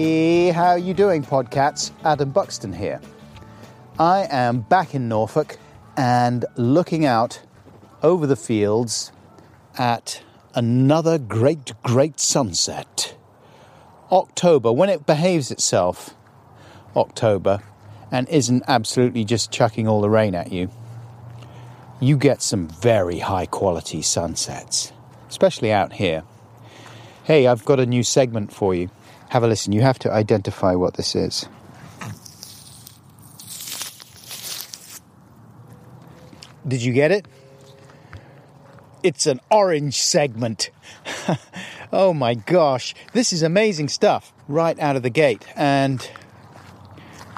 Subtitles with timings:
[0.00, 1.90] Hey, how are you doing, podcats?
[2.04, 3.00] Adam Buxton here.
[3.98, 5.58] I am back in Norfolk
[5.96, 7.40] and looking out
[8.00, 9.10] over the fields
[9.76, 10.22] at
[10.54, 13.16] another great, great sunset.
[14.12, 16.14] October, when it behaves itself,
[16.94, 17.58] October,
[18.12, 20.70] and isn't absolutely just chucking all the rain at you,
[21.98, 24.92] you get some very high quality sunsets,
[25.28, 26.22] especially out here.
[27.24, 28.90] Hey, I've got a new segment for you.
[29.30, 29.72] Have a listen.
[29.72, 31.46] You have to identify what this is.
[36.66, 37.26] Did you get it?
[39.02, 40.70] It's an orange segment.
[41.92, 45.46] oh my gosh, this is amazing stuff right out of the gate.
[45.56, 46.06] And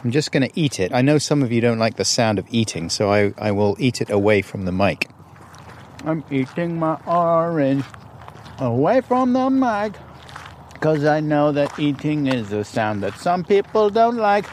[0.02, 0.92] I'm just going to eat it.
[0.92, 3.76] I know some of you don't like the sound of eating, so I, I will
[3.78, 5.10] eat it away from the mic.
[6.04, 7.84] I'm eating my orange
[8.58, 9.92] away from the mic
[10.80, 14.46] because I know that eating is a sound that some people don't like.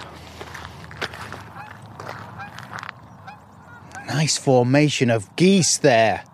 [4.07, 6.25] Nice formation of geese there.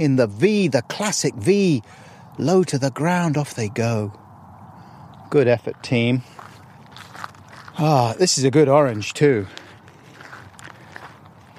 [0.00, 1.80] In the V, the classic V,
[2.38, 4.12] low to the ground, off they go.
[5.30, 6.22] Good effort, team.
[7.78, 9.46] Ah, this is a good orange too.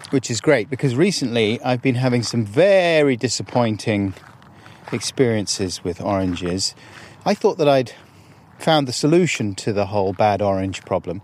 [0.09, 4.13] Which is great because recently I've been having some very disappointing
[4.93, 6.75] experiences with oranges.
[7.25, 7.93] I thought that I'd
[8.59, 11.21] found the solution to the whole bad orange problem.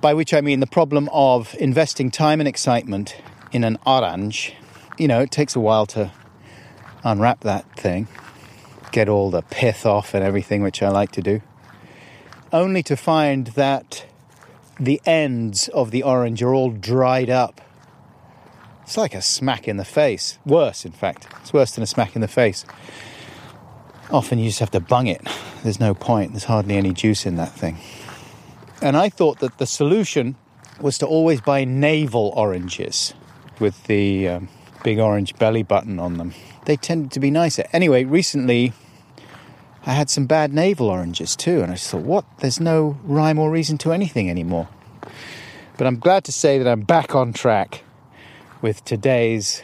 [0.00, 3.16] By which I mean the problem of investing time and excitement
[3.52, 4.54] in an orange.
[4.98, 6.12] You know, it takes a while to
[7.04, 8.08] unwrap that thing,
[8.92, 11.40] get all the pith off and everything, which I like to do,
[12.52, 14.06] only to find that
[14.78, 17.60] the ends of the orange are all dried up
[18.92, 20.38] it's like a smack in the face.
[20.44, 21.26] Worse, in fact.
[21.40, 22.66] It's worse than a smack in the face.
[24.10, 25.26] Often you just have to bung it.
[25.62, 26.32] There's no point.
[26.32, 27.78] There's hardly any juice in that thing.
[28.82, 30.36] And I thought that the solution
[30.78, 33.14] was to always buy navel oranges
[33.58, 34.48] with the um,
[34.84, 36.34] big orange belly button on them.
[36.66, 37.64] They tended to be nicer.
[37.72, 38.74] Anyway, recently
[39.86, 42.26] I had some bad navel oranges too, and I just thought, what?
[42.40, 44.68] There's no rhyme or reason to anything anymore.
[45.78, 47.84] But I'm glad to say that I'm back on track
[48.62, 49.62] with today's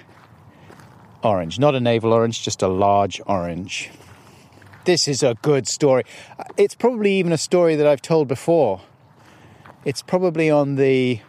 [1.23, 1.59] orange.
[1.59, 3.91] Not a navel orange, just a large orange.
[4.85, 6.05] This is a good story.
[6.57, 8.81] It's probably even a story that I've told before.
[9.85, 11.21] It's probably on the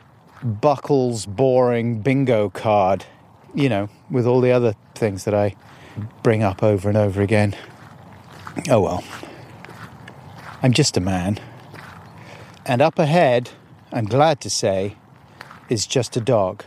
[0.41, 3.05] Buckles boring bingo card,
[3.53, 5.55] you know, with all the other things that I
[6.23, 7.55] bring up over and over again.
[8.69, 9.03] Oh well.
[10.63, 11.39] I'm just a man.
[12.65, 13.51] And up ahead,
[13.91, 14.95] I'm glad to say,
[15.69, 16.63] is just a dog.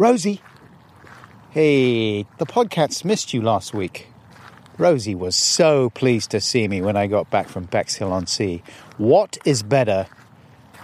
[0.00, 0.40] Rosie!
[1.50, 4.06] Hey, the podcats missed you last week.
[4.78, 8.62] Rosie was so pleased to see me when I got back from Bexhill on Sea.
[8.96, 10.06] What is better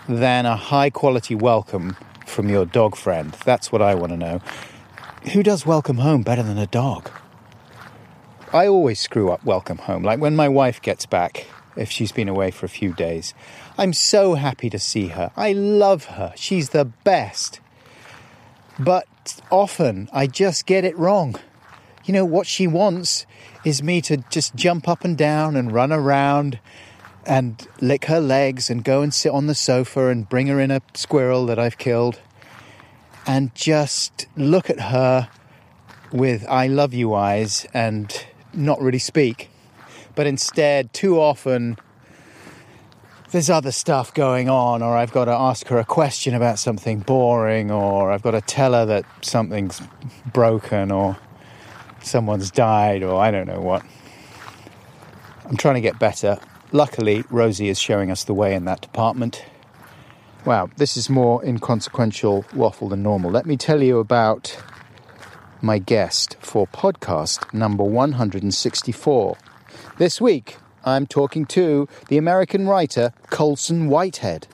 [0.06, 3.32] than a high quality welcome from your dog friend?
[3.46, 4.42] That's what I want to know.
[5.32, 7.10] Who does welcome home better than a dog?
[8.52, 10.02] I always screw up welcome home.
[10.02, 13.32] Like when my wife gets back, if she's been away for a few days,
[13.78, 15.32] I'm so happy to see her.
[15.38, 16.34] I love her.
[16.36, 17.60] She's the best.
[18.78, 21.36] But often I just get it wrong.
[22.04, 23.26] You know, what she wants
[23.64, 26.60] is me to just jump up and down and run around
[27.26, 30.70] and lick her legs and go and sit on the sofa and bring her in
[30.70, 32.20] a squirrel that I've killed
[33.26, 35.28] and just look at her
[36.12, 38.12] with I love you eyes and
[38.54, 39.50] not really speak.
[40.14, 41.76] But instead, too often,
[43.32, 47.00] there's other stuff going on, or I've got to ask her a question about something
[47.00, 49.82] boring, or I've got to tell her that something's
[50.32, 51.18] broken, or
[52.02, 53.84] someone's died, or I don't know what.
[55.44, 56.38] I'm trying to get better.
[56.72, 59.44] Luckily, Rosie is showing us the way in that department.
[60.44, 63.30] Wow, this is more inconsequential waffle than normal.
[63.30, 64.56] Let me tell you about
[65.60, 69.36] my guest for podcast number 164.
[69.98, 74.46] This week, I'm talking to the American writer Colson Whitehead.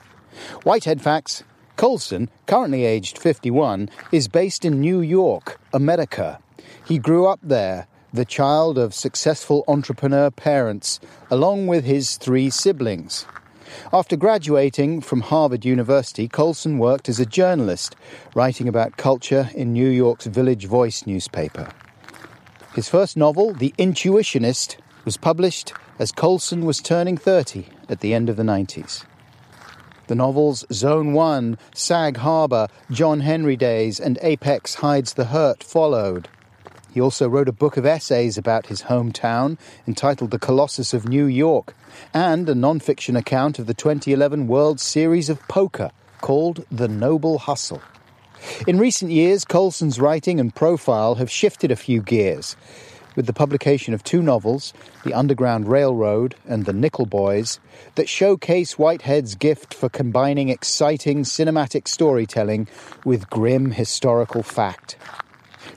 [0.63, 1.43] Whitehead facts
[1.75, 6.39] Colson, currently aged 51, is based in New York, America.
[6.85, 10.99] He grew up there, the child of successful entrepreneur parents,
[11.29, 13.27] along with his three siblings.
[13.91, 17.95] After graduating from Harvard University, Colson worked as a journalist,
[18.33, 21.69] writing about culture in New York's Village Voice newspaper.
[22.73, 28.27] His first novel, The Intuitionist, was published as Colson was turning 30 at the end
[28.27, 29.05] of the 90s.
[30.07, 36.27] The novels Zone 1, Sag Harbor, John Henry Days, and Apex Hides the Hurt followed.
[36.93, 39.57] He also wrote a book of essays about his hometown
[39.87, 41.73] entitled The Colossus of New York
[42.13, 45.89] and a non fiction account of the 2011 World Series of Poker
[46.19, 47.81] called The Noble Hustle.
[48.67, 52.57] In recent years, Colson's writing and profile have shifted a few gears
[53.15, 54.73] with the publication of two novels,
[55.03, 57.59] The Underground Railroad and The Nickel Boys,
[57.95, 62.67] that showcase Whitehead's gift for combining exciting cinematic storytelling
[63.05, 64.97] with grim historical fact.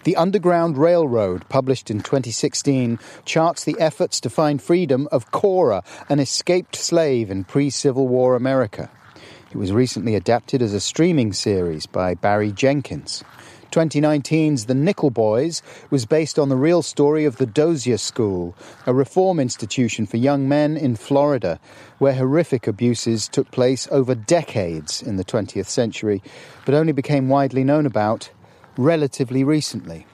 [0.04, 6.20] The Underground Railroad, published in 2016, charts the efforts to find freedom of Cora, an
[6.20, 8.88] escaped slave in pre Civil War America.
[9.50, 13.24] It was recently adapted as a streaming series by Barry Jenkins.
[13.70, 18.54] 2019's The Nickel Boys was based on the real story of the Dozier School,
[18.86, 21.60] a reform institution for young men in Florida,
[21.98, 26.22] where horrific abuses took place over decades in the 20th century,
[26.64, 28.30] but only became widely known about
[28.76, 30.06] relatively recently.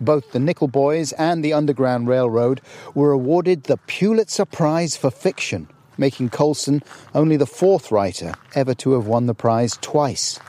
[0.00, 2.60] Both the Nickel Boys and the Underground Railroad
[2.94, 6.82] were awarded the Pulitzer Prize for Fiction, making Colson
[7.14, 10.40] only the fourth writer ever to have won the prize twice.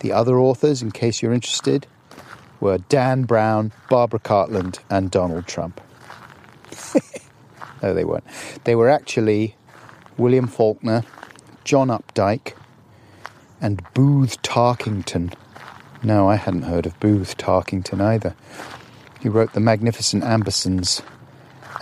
[0.00, 1.86] The other authors, in case you're interested,
[2.58, 5.80] were Dan Brown, Barbara Cartland, and Donald Trump.
[7.82, 8.24] no, they weren't.
[8.64, 9.56] They were actually
[10.16, 11.04] William Faulkner,
[11.64, 12.54] John Updike,
[13.60, 15.34] and Booth Tarkington.
[16.02, 18.34] No, I hadn't heard of Booth Tarkington either.
[19.20, 21.02] He wrote The Magnificent Ambersons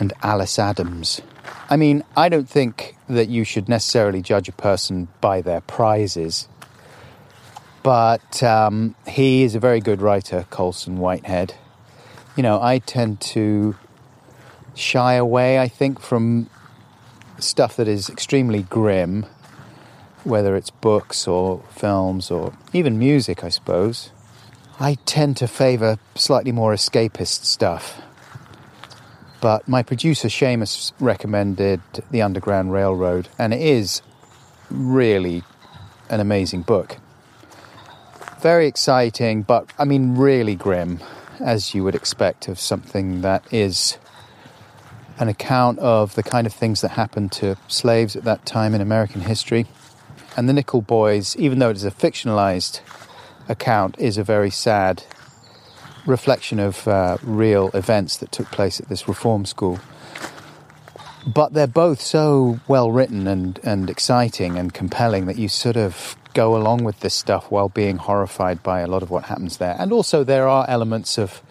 [0.00, 1.21] and Alice Adams.
[1.71, 6.49] I mean, I don't think that you should necessarily judge a person by their prizes
[7.88, 11.55] but um, he is a very good writer, Colson Whitehead.
[12.37, 13.79] You know, I tend to
[14.75, 16.50] shy away, I think, from
[17.38, 19.25] stuff that is extremely grim,
[20.23, 24.11] whether it's books or films or even music, I suppose.
[24.79, 28.02] I tend to favour slightly more escapist stuff.
[29.40, 31.81] But my producer Seamus recommended
[32.11, 34.02] The Underground Railroad, and it is
[34.69, 35.43] really
[36.11, 36.99] an amazing book.
[38.40, 41.00] Very exciting, but I mean, really grim,
[41.40, 43.99] as you would expect of something that is
[45.19, 48.81] an account of the kind of things that happened to slaves at that time in
[48.81, 49.67] American history.
[50.37, 52.81] And the Nickel Boys, even though it is a fictionalized
[53.49, 55.02] account, is a very sad
[56.06, 59.81] reflection of uh, real events that took place at this reform school.
[61.26, 66.17] But they're both so well written and, and exciting and compelling that you sort of
[66.38, 69.75] go along with this stuff while being horrified by a lot of what happens there.
[69.76, 71.43] And also, there are elements of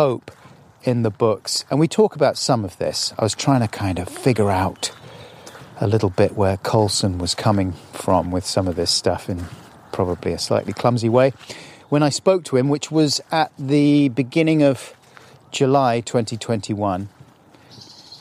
[0.00, 0.32] hope
[0.82, 1.64] in the books.
[1.70, 3.14] And we talk about some of this.
[3.16, 4.90] I was trying to kind of figure out
[5.80, 9.44] a little bit where Colson was coming from with some of this stuff in
[9.92, 11.32] probably a slightly clumsy way.
[11.88, 14.92] When I spoke to him, which was at the beginning of
[15.52, 17.08] July 2021,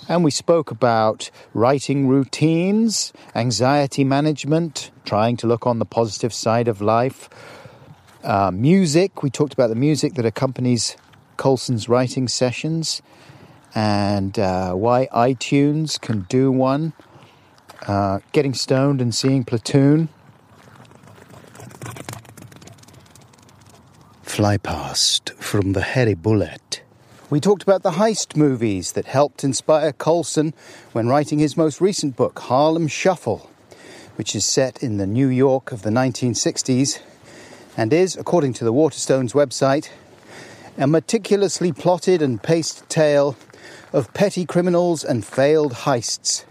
[0.07, 6.67] and we spoke about writing routines, anxiety management, trying to look on the positive side
[6.67, 7.29] of life,
[8.23, 9.23] uh, music.
[9.23, 10.95] We talked about the music that accompanies
[11.37, 13.01] Colson's writing sessions
[13.73, 16.93] and uh, why iTunes can do one,
[17.87, 20.09] uh, getting stoned and seeing Platoon.
[24.23, 26.84] Fly past from the Hairy Bullet.
[27.27, 30.53] We talked about the heist movies that helped inspire Colson
[30.91, 33.49] when writing his most recent book, Harlem Shuffle,
[34.15, 36.99] which is set in the New York of the 1960s
[37.75, 39.89] and is, according to the Waterstones website,
[40.77, 43.35] a meticulously plotted and paced tale
[43.91, 46.43] of petty criminals and failed heists,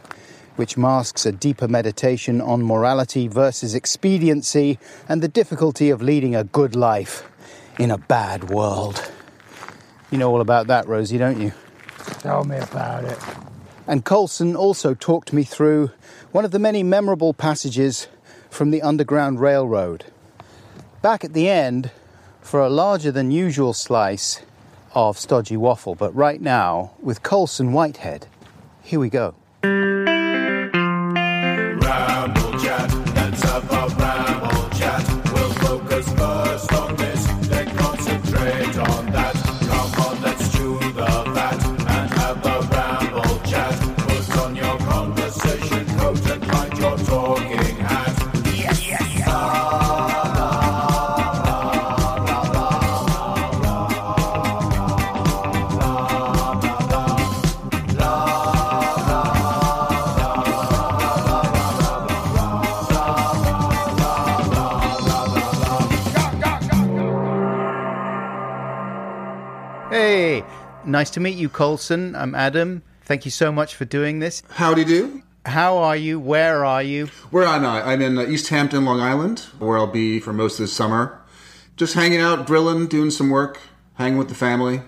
[0.57, 6.43] which masks a deeper meditation on morality versus expediency and the difficulty of leading a
[6.43, 7.23] good life
[7.79, 9.09] in a bad world.
[10.15, 11.53] You know all about that, Rosie, don't you?
[12.21, 13.19] Tell me about it.
[13.89, 15.91] And Colson also talked me through
[16.31, 18.07] one of the many memorable passages
[18.49, 20.05] from the Underground Railroad.
[21.03, 21.91] Back at the end,
[22.41, 24.41] for a larger than usual slice
[24.95, 28.29] of stodgy waffle, but right now with Colson Whitehead.
[28.85, 29.35] Here we go.
[70.87, 72.15] Nice to meet you, Colson.
[72.15, 72.83] I'm Adam.
[73.05, 74.43] Thank you so much for doing this.
[74.51, 75.23] Howdy do.
[75.47, 76.21] How are you?
[76.21, 77.07] Where are you?
[77.31, 77.83] Where am I?
[77.83, 81.21] I'm in uh, East Hampton, Long Island, where I'll be for most of the summer.
[81.77, 83.59] Just hanging out, grilling, doing some work,
[83.95, 84.83] hanging with the family.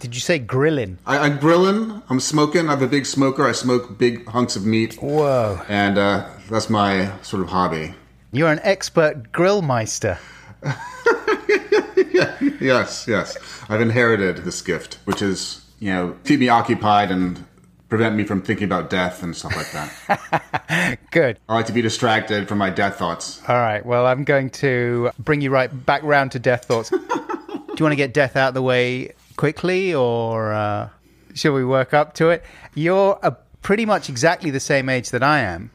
[0.00, 0.98] Did you say grilling?
[1.06, 2.02] I, I'm grilling.
[2.08, 2.68] I'm smoking.
[2.68, 3.46] I'm a big smoker.
[3.46, 5.60] I smoke big hunks of meat, Whoa.
[5.68, 7.94] and uh, that's my sort of hobby.
[8.32, 10.18] You're an expert grillmeister.
[12.60, 13.36] Yes, yes.
[13.68, 17.44] I've inherited this gift, which is, you know, keep me occupied and
[17.88, 20.98] prevent me from thinking about death and stuff like that.
[21.10, 21.38] Good.
[21.48, 23.40] I like to be distracted from my death thoughts.
[23.48, 23.84] All right.
[23.84, 26.90] Well, I'm going to bring you right back round to death thoughts.
[26.90, 30.88] Do you want to get death out of the way quickly, or uh,
[31.34, 32.44] shall we work up to it?
[32.74, 35.70] You're uh, pretty much exactly the same age that I am,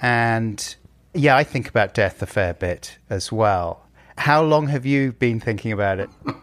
[0.00, 0.76] and
[1.12, 3.83] yeah, I think about death a fair bit as well.
[4.16, 6.10] How long have you been thinking about it?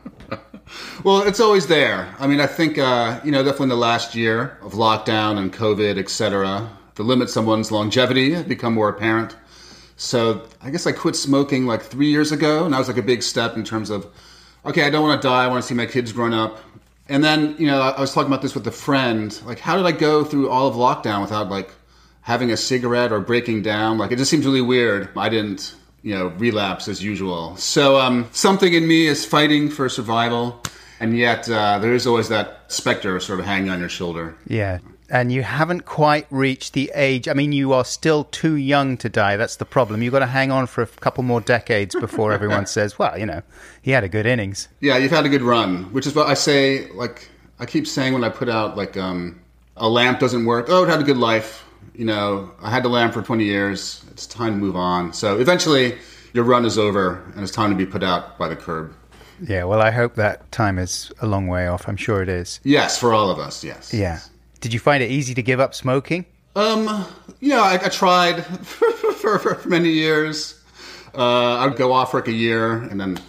[1.04, 2.14] Well, it's always there.
[2.20, 5.52] I mean, I think, uh, you know, definitely in the last year of lockdown and
[5.52, 9.36] COVID, et cetera, the limit someone's longevity have become more apparent.
[9.98, 13.04] So I guess I quit smoking like three years ago, and that was like a
[13.04, 14.08] big step in terms of,
[14.66, 15.44] okay, I don't want to die.
[15.44, 16.60] I want to see my kids grown up.
[17.10, 19.38] And then, you know, I was talking about this with a friend.
[19.46, 21.72] Like, how did I go through all of lockdown without like
[22.22, 23.98] having a cigarette or breaking down?
[23.98, 25.10] Like, it just seems really weird.
[25.18, 27.56] I didn't, you know, relapse as usual.
[27.58, 30.62] So um, something in me is fighting for survival,
[31.00, 34.36] and yet uh, there is always that specter sort of hanging on your shoulder.
[34.48, 34.80] Yeah.
[35.10, 37.28] And you haven't quite reached the age.
[37.28, 39.36] I mean, you are still too young to die.
[39.36, 40.02] That's the problem.
[40.02, 43.26] You've got to hang on for a couple more decades before everyone says, well, you
[43.26, 43.42] know,
[43.82, 44.70] he had a good innings.
[44.80, 46.90] Yeah, you've had a good run, which is what I say.
[46.92, 47.30] Like
[47.60, 49.42] I keep saying when I put out like um,
[49.76, 50.68] a lamp doesn't work.
[50.70, 51.66] Oh, it had a good life.
[51.96, 54.04] You know, I had to land for 20 years.
[54.12, 55.14] It's time to move on.
[55.14, 55.98] So eventually,
[56.34, 58.94] your run is over, and it's time to be put out by the curb.
[59.42, 61.88] Yeah, well, I hope that time is a long way off.
[61.88, 62.60] I'm sure it is.
[62.64, 63.64] Yes, for all of us.
[63.64, 63.94] Yes.
[63.94, 64.20] Yeah.
[64.60, 66.26] Did you find it easy to give up smoking?
[66.56, 67.06] Um.
[67.40, 70.62] Yeah, I, I tried for, for, for many years.
[71.16, 73.20] Uh, I'd go off for like a year, and then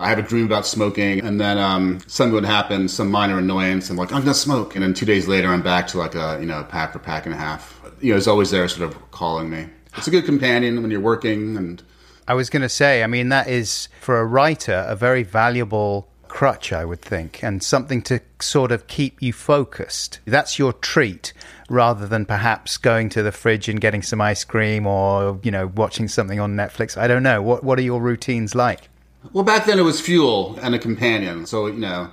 [0.00, 3.90] I have a dream about smoking, and then um, something would happen, some minor annoyance,
[3.90, 6.38] and like I'm gonna smoke, and then two days later I'm back to like a
[6.40, 7.78] you know pack or pack and a half.
[8.00, 9.66] You know, it's always there, sort of calling me.
[9.96, 11.82] It's a good companion when you're working, and
[12.26, 16.08] I was going to say, I mean, that is for a writer a very valuable
[16.28, 20.20] crutch, I would think, and something to sort of keep you focused.
[20.26, 21.32] That's your treat
[21.68, 25.66] rather than perhaps going to the fridge and getting some ice cream or, you know,
[25.74, 26.96] watching something on Netflix.
[26.96, 27.42] I don't know.
[27.42, 28.89] What, what are your routines like?
[29.32, 31.46] Well, back then it was fuel and a companion.
[31.46, 32.10] So you know,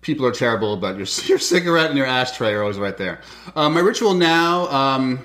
[0.00, 3.20] people are terrible, but your your cigarette and your ashtray are always right there.
[3.56, 5.24] Um, my ritual now, um,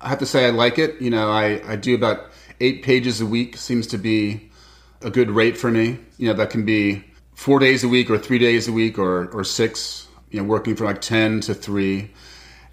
[0.00, 1.00] I have to say, I like it.
[1.00, 2.30] You know, I I do about
[2.60, 3.56] eight pages a week.
[3.56, 4.50] Seems to be
[5.02, 5.98] a good rate for me.
[6.18, 7.04] You know, that can be
[7.34, 10.08] four days a week or three days a week or or six.
[10.30, 12.10] You know, working from like ten to three.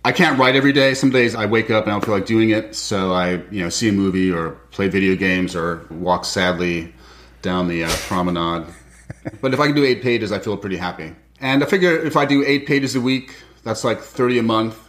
[0.06, 0.96] I can't write every day.
[0.96, 3.64] Some days I wake up and I don't feel like doing it, so I you
[3.64, 6.94] know see a movie or play video games or walk sadly
[7.44, 8.66] down the uh, promenade.
[9.42, 11.14] but if I can do eight pages, I feel pretty happy.
[11.40, 14.80] And I figure if I do eight pages a week, that's like thirty a month.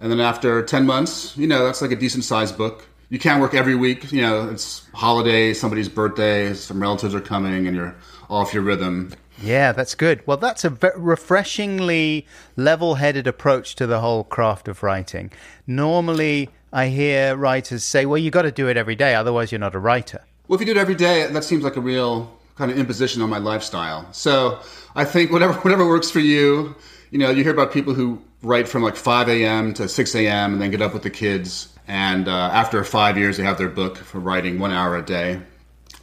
[0.00, 2.88] And then after ten months, you know, that's like a decent sized book.
[3.08, 4.10] You can't work every week.
[4.10, 7.94] You know, it's holiday, somebody's birthday, some relatives are coming, and you're
[8.28, 9.12] off your rhythm.
[9.40, 10.26] Yeah, that's good.
[10.26, 15.32] Well, that's a refreshingly level headed approach to the whole craft of writing.
[15.66, 19.58] Normally, I hear writers say, well, you've got to do it every day, otherwise, you're
[19.58, 20.22] not a writer.
[20.52, 23.22] Well, if you do it every day, that seems like a real kind of imposition
[23.22, 24.06] on my lifestyle.
[24.12, 24.58] So
[24.94, 26.76] I think whatever whatever works for you.
[27.10, 29.72] You know, you hear about people who write from like 5 a.m.
[29.72, 30.52] to 6 a.m.
[30.52, 33.70] and then get up with the kids, and uh, after five years, they have their
[33.70, 35.40] book for writing one hour a day.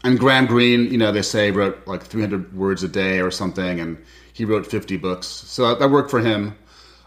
[0.04, 3.80] And Graham Greene, you know, they say wrote like 300 words a day or something,
[3.80, 4.04] and
[4.34, 5.28] he wrote 50 books.
[5.28, 6.58] So that worked for him.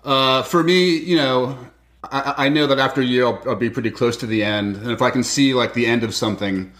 [0.04, 1.58] Uh, for me, you know,
[2.04, 4.76] I, I know that after a year, I'll, I'll be pretty close to the end,
[4.76, 6.72] and if I can see like the end of something,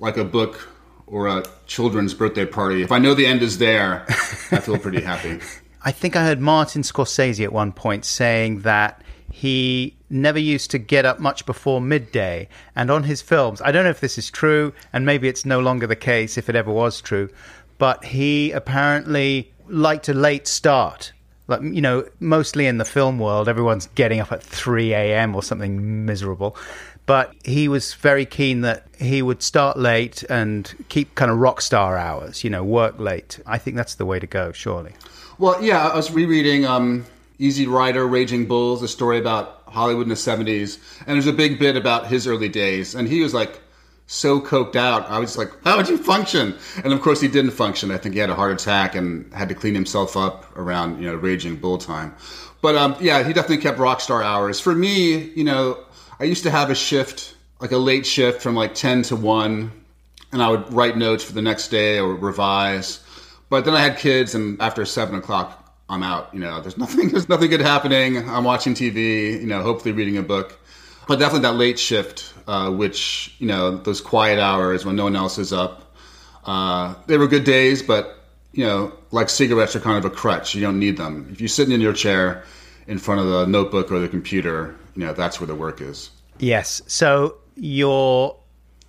[0.00, 0.68] like a book
[1.06, 4.04] or a children's birthday party, if I know the end is there,
[4.50, 5.40] I feel pretty happy.
[5.82, 10.78] I think I heard Martin Scorsese at one point saying that he never used to
[10.78, 12.48] get up much before midday.
[12.74, 15.60] And on his films, I don't know if this is true, and maybe it's no
[15.60, 17.28] longer the case if it ever was true,
[17.78, 21.12] but he apparently liked a late start.
[21.46, 25.34] Like, you know, mostly in the film world, everyone's getting up at 3 a.m.
[25.34, 26.56] or something miserable.
[27.08, 31.62] But he was very keen that he would start late and keep kind of rock
[31.62, 33.40] star hours, you know, work late.
[33.46, 34.92] I think that's the way to go, surely.
[35.38, 37.06] Well, yeah, I was rereading um,
[37.38, 40.78] Easy Rider, Raging Bulls, a story about Hollywood in the 70s.
[41.06, 42.94] And there's a big bit about his early days.
[42.94, 43.58] And he was like
[44.06, 45.08] so coked out.
[45.08, 46.58] I was like, how would you function?
[46.84, 47.90] And of course, he didn't function.
[47.90, 51.08] I think he had a heart attack and had to clean himself up around, you
[51.08, 52.14] know, raging bull time.
[52.60, 54.60] But um, yeah, he definitely kept rock star hours.
[54.60, 55.78] For me, you know,
[56.20, 59.72] I used to have a shift, like a late shift from like 10 to 1,
[60.32, 63.00] and I would write notes for the next day or revise.
[63.50, 66.34] But then I had kids, and after 7 o'clock, I'm out.
[66.34, 68.28] You know, there's nothing, there's nothing good happening.
[68.28, 70.58] I'm watching TV, you know, hopefully reading a book.
[71.06, 75.14] But definitely that late shift uh, which you know those quiet hours when no one
[75.14, 75.94] else is up.
[76.44, 78.18] Uh, they were good days, but
[78.52, 80.54] you know, like cigarettes are kind of a crutch.
[80.54, 81.28] You don't need them.
[81.30, 82.44] If you're sitting in your chair
[82.86, 86.10] in front of the notebook or the computer, you know that's where the work is.
[86.40, 86.82] Yes.
[86.88, 88.36] So your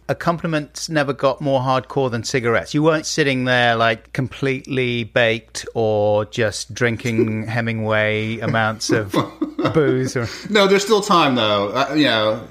[0.08, 2.74] accompaniments never got more hardcore than cigarettes.
[2.74, 9.12] You weren't sitting there like completely baked or just drinking Hemingway amounts of
[9.76, 10.18] booze.
[10.18, 10.28] Or...
[10.50, 11.70] No, there's still time though.
[11.70, 12.48] Uh, you know,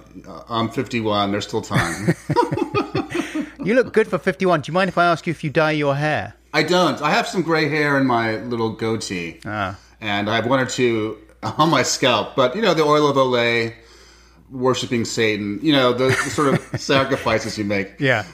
[0.49, 1.33] I'm 51.
[1.33, 2.15] There's still time.
[3.65, 4.61] you look good for 51.
[4.61, 6.35] Do you mind if I ask you if you dye your hair?
[6.55, 7.03] I don't.
[7.03, 9.77] I have some gray hair in my little goatee, ah.
[10.00, 11.19] and I have one or two
[11.59, 12.37] on my scalp.
[12.37, 13.75] But you know, the oil of Olay,
[14.50, 15.59] worshiping Satan.
[15.62, 17.99] You know, the, the sort of sacrifices you make.
[18.00, 18.25] Yeah.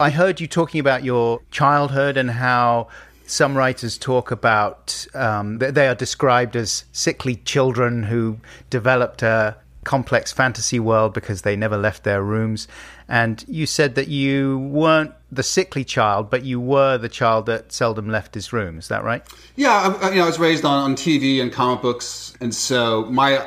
[0.00, 2.88] I heard you talking about your childhood and how
[3.26, 8.38] some writers talk about um, they are described as sickly children who
[8.70, 12.68] developed a complex fantasy world because they never left their rooms.
[13.08, 17.72] And you said that you weren't the sickly child, but you were the child that
[17.72, 18.78] seldom left his room.
[18.78, 19.22] Is that right?
[19.56, 23.04] Yeah, I, you know, I was raised on, on TV and comic books, and so
[23.06, 23.46] my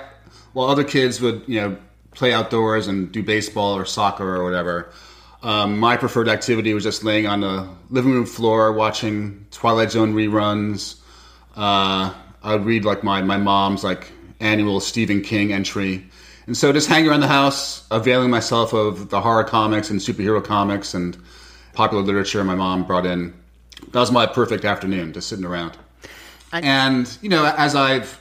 [0.53, 1.77] while other kids would you know
[2.11, 4.91] play outdoors and do baseball or soccer or whatever.
[5.43, 10.13] Um, my preferred activity was just laying on the living room floor watching Twilight Zone
[10.13, 10.99] reruns.
[11.56, 16.12] Uh, I would read like my, my mom's like annual Stephen King entry
[16.47, 20.43] and so just hanging around the house, availing myself of the horror comics and superhero
[20.43, 21.17] comics and
[21.73, 23.34] popular literature my mom brought in.
[23.91, 25.77] That was my perfect afternoon, just sitting around.
[26.53, 28.19] I- and, you know, as I've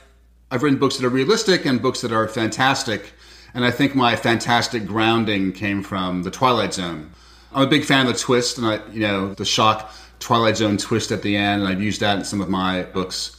[0.53, 3.13] I've written books that are realistic and books that are fantastic,
[3.53, 7.11] and I think my fantastic grounding came from the Twilight Zone.
[7.53, 10.75] I'm a big fan of the twist, and I, you know, the shock Twilight Zone
[10.77, 13.37] twist at the end, and I've used that in some of my books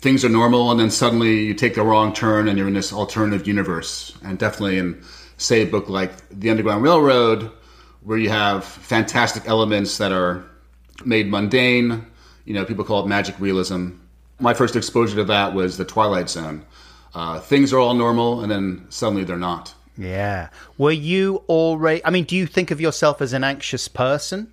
[0.00, 2.92] things are normal and then suddenly you take the wrong turn and you're in this
[2.92, 4.16] alternative universe.
[4.24, 5.02] And definitely in,
[5.36, 7.50] say, a book like The Underground Railroad,
[8.02, 10.44] where you have fantastic elements that are
[11.04, 12.06] made mundane.
[12.44, 13.90] You know, people call it magic realism.
[14.38, 16.64] My first exposure to that was The Twilight Zone.
[17.14, 19.74] Uh, things are all normal and then suddenly they're not.
[19.96, 20.48] Yeah.
[20.78, 24.52] Were you already, I mean, do you think of yourself as an anxious person?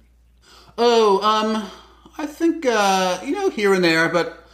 [0.78, 1.70] Oh, um,
[2.18, 4.46] I think, uh, you know, here and there, but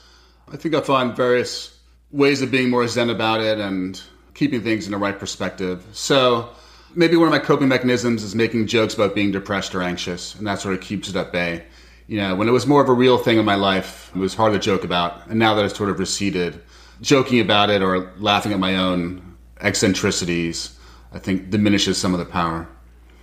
[0.51, 1.79] I think I find various
[2.12, 3.99] ways of being more zen about it and
[4.36, 5.84] keeping things in the right perspective.
[5.93, 6.49] So
[6.95, 10.47] maybe one of my coping mechanisms is making jokes about being depressed or anxious, and
[10.47, 11.65] that sort of keeps it at bay.
[12.08, 14.36] You know, when it was more of a real thing in my life, it was
[14.36, 16.62] hard to joke about, and now that it's sort of receded,
[17.01, 20.77] joking about it or laughing at my own eccentricities,
[21.13, 22.67] I think diminishes some of the power.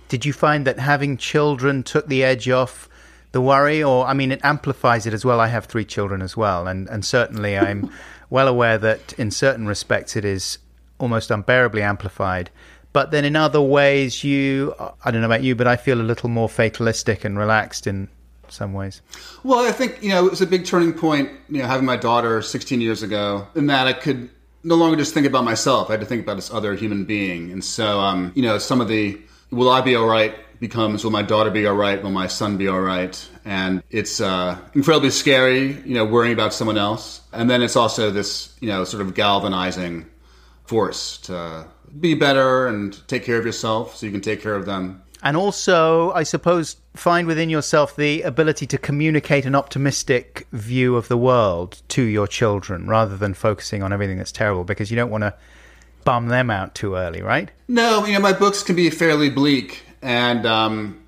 [0.07, 2.89] Did you find that having children took the edge off
[3.31, 5.39] the worry, or I mean, it amplifies it as well.
[5.39, 7.89] I have three children as well, and and certainly I'm
[8.29, 10.57] well aware that in certain respects it is
[10.97, 12.49] almost unbearably amplified.
[12.93, 16.03] But then in other ways, you I don't know about you, but I feel a
[16.03, 18.09] little more fatalistic and relaxed in
[18.49, 19.01] some ways.
[19.43, 21.29] Well, I think you know it was a big turning point.
[21.49, 24.29] You know, having my daughter 16 years ago, in that I could
[24.63, 25.89] no longer just think about myself.
[25.89, 28.81] I had to think about this other human being, and so um, you know, some
[28.81, 29.19] of the
[29.51, 32.55] will I be all right becomes will my daughter be all right will my son
[32.55, 37.49] be all right and it's uh, incredibly scary you know worrying about someone else and
[37.49, 40.05] then it's also this you know sort of galvanizing
[40.65, 41.65] force to
[41.99, 45.35] be better and take care of yourself so you can take care of them and
[45.35, 51.17] also i suppose find within yourself the ability to communicate an optimistic view of the
[51.17, 55.23] world to your children rather than focusing on everything that's terrible because you don't want
[55.23, 55.33] to
[56.03, 59.83] bum them out too early right no you know my books can be fairly bleak
[60.01, 60.99] and um,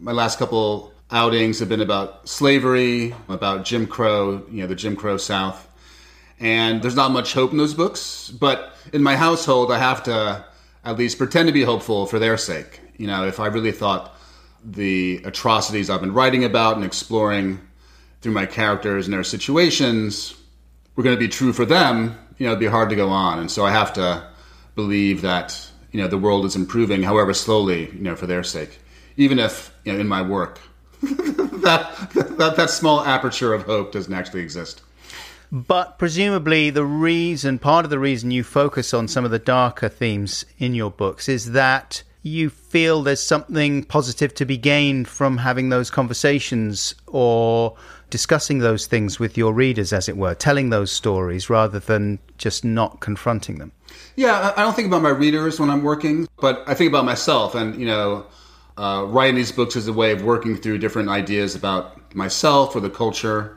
[0.00, 4.96] my last couple outings have been about slavery, about Jim Crow, you know, the Jim
[4.96, 5.66] Crow South.
[6.40, 10.44] And there's not much hope in those books, but in my household, I have to
[10.84, 12.80] at least pretend to be hopeful for their sake.
[12.96, 14.16] You know, if I really thought
[14.64, 17.60] the atrocities I've been writing about and exploring
[18.22, 20.34] through my characters and their situations
[20.96, 23.38] were going to be true for them, you know, it'd be hard to go on.
[23.38, 24.26] And so I have to
[24.74, 28.78] believe that you know the world is improving, however slowly, you know, for their sake.
[29.16, 30.60] Even if you know, in my work,
[31.02, 34.82] that, that that small aperture of hope doesn't actually exist.
[35.52, 39.88] But presumably, the reason, part of the reason you focus on some of the darker
[39.88, 45.38] themes in your books is that you feel there's something positive to be gained from
[45.38, 47.76] having those conversations or
[48.10, 52.64] discussing those things with your readers, as it were, telling those stories rather than just
[52.64, 53.72] not confronting them.
[54.16, 57.54] Yeah, I don't think about my readers when I'm working, but I think about myself.
[57.54, 58.26] And, you know,
[58.76, 62.80] uh, writing these books is a way of working through different ideas about myself or
[62.80, 63.56] the culture,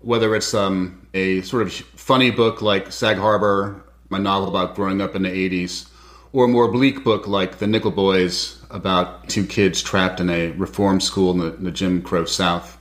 [0.00, 5.00] whether it's um, a sort of funny book like Sag Harbor, my novel about growing
[5.00, 5.88] up in the 80s,
[6.32, 10.50] or a more bleak book like The Nickel Boys about two kids trapped in a
[10.52, 12.78] reform school in the, in the Jim Crow South.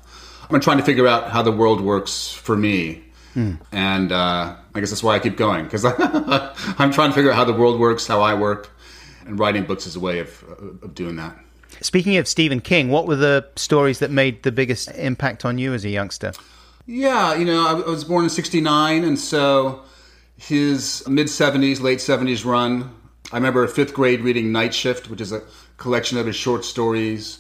[0.50, 3.04] I'm trying to figure out how the world works for me.
[3.72, 5.86] And uh, I guess that's why I keep going because
[6.78, 8.70] I'm trying to figure out how the world works, how I work,
[9.26, 10.44] and writing books is a way of,
[10.82, 11.38] of doing that.
[11.82, 15.74] Speaking of Stephen King, what were the stories that made the biggest impact on you
[15.74, 16.32] as a youngster?
[16.86, 19.82] Yeah, you know, I I was born in '69, and so
[20.38, 22.94] his mid '70s, late '70s run.
[23.32, 25.42] I remember fifth grade reading Night Shift, which is a
[25.78, 27.40] collection of his short stories,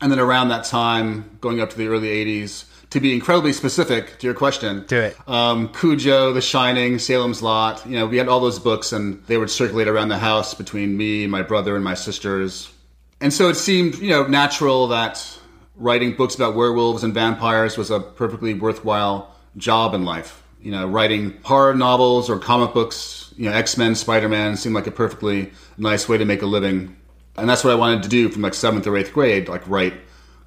[0.00, 2.64] and then around that time, going up to the early '80s.
[2.90, 5.16] To be incredibly specific to your question, Do it.
[5.28, 7.84] Um, Cujo, The Shining, Salem's Lot.
[7.84, 10.96] You know, we had all those books, and they would circulate around the house between
[10.96, 12.72] me, my brother, and my sisters.
[13.20, 15.36] And so it seemed, you know, natural that
[15.76, 20.42] writing books about werewolves and vampires was a perfectly worthwhile job in life.
[20.60, 24.74] You know, writing horror novels or comic books, you know, X Men, Spider Man seemed
[24.74, 26.96] like a perfectly nice way to make a living.
[27.36, 29.94] And that's what I wanted to do from like seventh or eighth grade, like write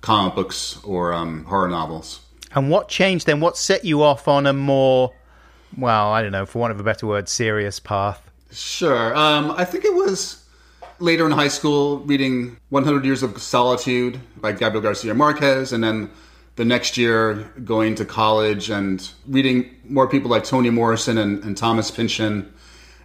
[0.02, 2.20] comic books or um, horror novels.
[2.54, 3.40] And what changed then?
[3.40, 5.14] What set you off on a more,
[5.78, 8.30] well, I don't know, for want of a better word, serious path?
[8.52, 9.16] Sure.
[9.16, 10.39] Um, I think it was
[11.00, 16.10] later in high school reading 100 Years of Solitude by Gabriel Garcia Marquez, and then
[16.56, 21.58] the next year going to college and reading more people like Toni Morrison and, and
[21.58, 22.52] Thomas Pynchon,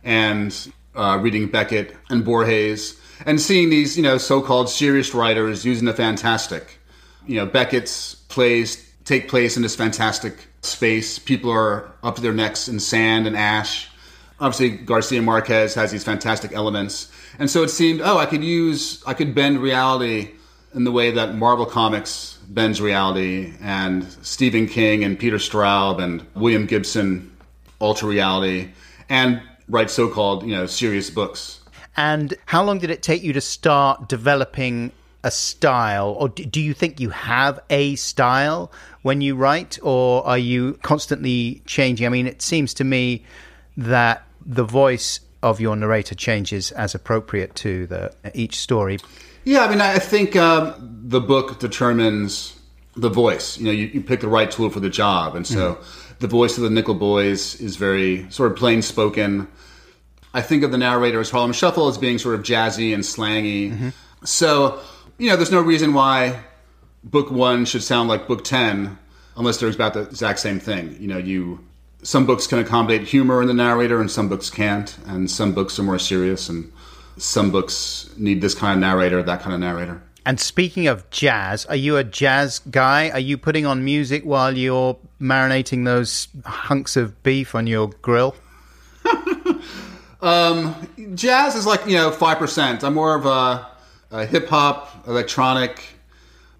[0.02, 5.86] and uh, reading Beckett and Borges, and seeing these, you know, so-called serious writers using
[5.86, 6.78] the fantastic.
[7.26, 11.18] You know, Beckett's plays take place in this fantastic space.
[11.18, 13.88] People are up to their necks in sand and ash
[14.40, 17.10] obviously Garcia Marquez has these fantastic elements.
[17.38, 20.32] And so it seemed, oh, I could use, I could bend reality
[20.74, 26.26] in the way that Marvel Comics bends reality, and Stephen King and Peter Straub and
[26.34, 27.34] William Gibson
[27.78, 28.70] alter reality,
[29.08, 31.60] and write so-called, you know, serious books.
[31.96, 34.92] And how long did it take you to start developing
[35.22, 36.10] a style?
[36.18, 38.70] Or do you think you have a style
[39.02, 42.06] when you write, or are you constantly changing?
[42.06, 43.24] I mean, it seems to me
[43.76, 48.98] that the voice of your narrator changes as appropriate to the each story.
[49.44, 52.58] Yeah, I mean, I think um, the book determines
[52.96, 53.58] the voice.
[53.58, 55.78] You know, you, you pick the right tool for the job, and so
[56.18, 59.46] the voice of the Nickel Boys is very sort of plain spoken.
[60.32, 63.92] I think of the narrator as Harlem Shuffle as being sort of jazzy and slangy.
[64.24, 64.80] So,
[65.18, 66.40] you know, there's no reason why
[67.04, 68.98] book one should sound like book ten
[69.36, 70.96] unless they're about the exact same thing.
[70.98, 71.60] You know, you
[72.04, 75.78] some books can accommodate humor in the narrator and some books can't, and some books
[75.78, 76.72] are more serious and
[77.16, 80.00] some books need this kind of narrator, that kind of narrator.
[80.26, 83.10] And speaking of jazz, are you a jazz guy?
[83.10, 88.36] Are you putting on music while you're marinating those hunks of beef on your grill?
[90.24, 90.74] Um,
[91.14, 92.82] jazz is like, you know, 5%.
[92.82, 93.68] I'm more of a,
[94.10, 95.82] a hip hop, electronic,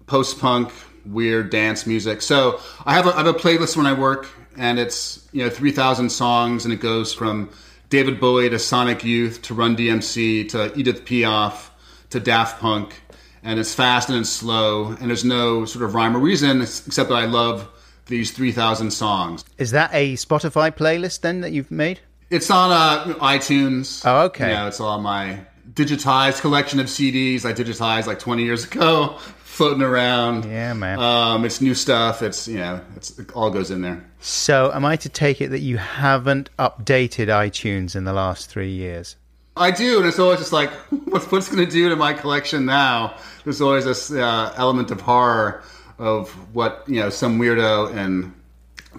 [0.05, 0.71] post punk,
[1.03, 2.21] weird dance music.
[2.21, 5.49] So I have, a, I have a playlist when I work, and it's, you know,
[5.49, 7.49] 3,000 songs, and it goes from
[7.89, 11.69] David Bowie to Sonic Youth to Run DMC to Edith Piaf
[12.09, 13.01] to Daft Punk.
[13.43, 17.09] And it's fast and it's slow, and there's no sort of rhyme or reason except
[17.09, 17.69] that I love
[18.07, 19.45] these 3,000 songs.
[19.57, 21.99] Is that a Spotify playlist then that you've made?
[22.29, 24.01] It's on uh, iTunes.
[24.03, 24.49] Oh, okay.
[24.49, 25.41] You know, it's on my
[25.75, 30.45] digitized collection of CDs I digitized like 20 years ago, floating around.
[30.45, 30.99] Yeah, man.
[30.99, 32.21] Um, it's new stuff.
[32.21, 34.03] It's you know, it's it all goes in there.
[34.19, 38.71] So, am I to take it that you haven't updated iTunes in the last three
[38.71, 39.17] years?
[39.57, 42.65] I do, and it's always just like, what's what's going to do to my collection
[42.65, 43.17] now?
[43.43, 45.63] There's always this uh, element of horror
[45.97, 48.33] of what you know some weirdo in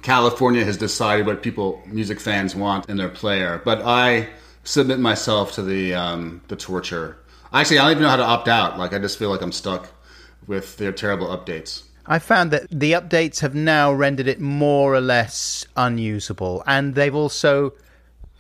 [0.02, 3.60] California has decided what people music fans want in their player.
[3.64, 4.28] But I
[4.66, 7.16] submit myself to the um, the torture.
[7.52, 8.78] Actually, I don't even know how to opt out.
[8.78, 9.88] Like I just feel like I'm stuck
[10.46, 11.84] with their terrible updates.
[12.06, 17.14] I found that the updates have now rendered it more or less unusable, and they've
[17.14, 17.72] also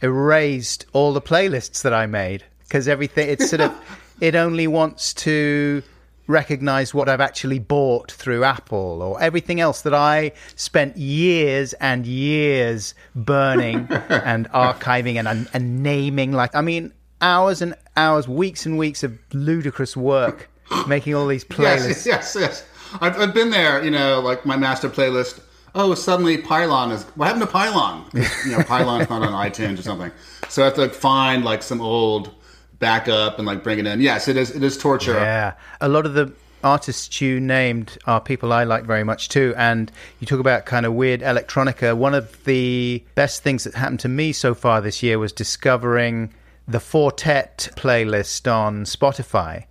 [0.02, 3.74] erased all the playlists that I made because everything it's sort of
[4.20, 5.82] it only wants to
[6.26, 12.06] recognize what I've actually bought through Apple or everything else that I spent years and
[12.06, 18.78] years burning and archiving and, and naming like I mean hours and hours, weeks and
[18.78, 20.50] weeks of ludicrous work
[20.86, 22.06] making all these playlists.
[22.06, 22.64] Yes, yes, yes.
[23.00, 23.84] I've, I've been there.
[23.84, 25.40] You know, like my master playlist.
[25.74, 27.04] Oh, suddenly Pylon is.
[27.16, 28.06] What happened to Pylon?
[28.46, 30.10] You know, Pylon's not on iTunes or something.
[30.48, 32.32] So I have to like, find like some old
[32.78, 34.00] backup and like bring it in.
[34.00, 34.50] Yes, it is.
[34.50, 35.14] It is torture.
[35.14, 36.32] Yeah, a lot of the
[36.64, 39.54] artists you named are people I like very much too.
[39.56, 41.96] And you talk about kind of weird electronica.
[41.96, 46.32] One of the best things that happened to me so far this year was discovering
[46.66, 49.64] the Four Tet playlist on Spotify.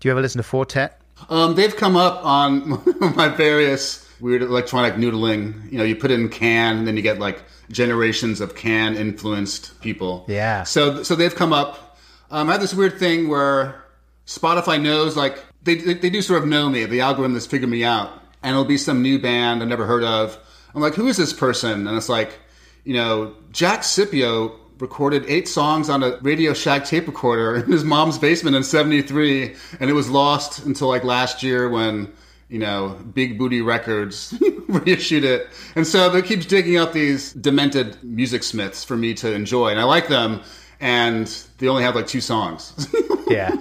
[0.00, 1.00] Do you ever listen to Four Tet?
[1.28, 2.82] Um, they've come up on
[3.14, 5.70] my various weird electronic noodling.
[5.70, 9.78] You know, you put in can, and then you get like generations of can influenced
[9.80, 10.24] people.
[10.28, 10.64] Yeah.
[10.64, 11.89] So, so they've come up.
[12.30, 13.82] Um, I have this weird thing where
[14.26, 16.84] Spotify knows, like, they, they, they do sort of know me.
[16.84, 18.12] The algorithm has figured me out.
[18.42, 20.38] And it'll be some new band I've never heard of.
[20.74, 21.86] I'm like, who is this person?
[21.86, 22.38] And it's like,
[22.84, 27.84] you know, Jack Scipio recorded eight songs on a Radio Shack tape recorder in his
[27.84, 29.54] mom's basement in 73.
[29.80, 32.12] And it was lost until like last year when,
[32.48, 34.34] you know, Big Booty Records
[34.68, 35.48] reissued it.
[35.74, 39.68] And so it keeps digging up these demented music smiths for me to enjoy.
[39.68, 40.42] And I like them.
[40.80, 41.26] And
[41.58, 42.86] they only have like two songs.
[43.30, 43.54] Yeah.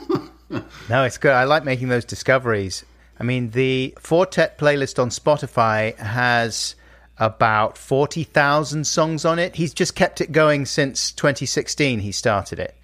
[0.89, 1.31] no, it's good.
[1.31, 2.83] I like making those discoveries.
[3.19, 6.73] I mean, the Four Tet playlist on Spotify has
[7.19, 9.57] about 40,000 songs on it.
[9.57, 12.75] He's just kept it going since 2016 he started it.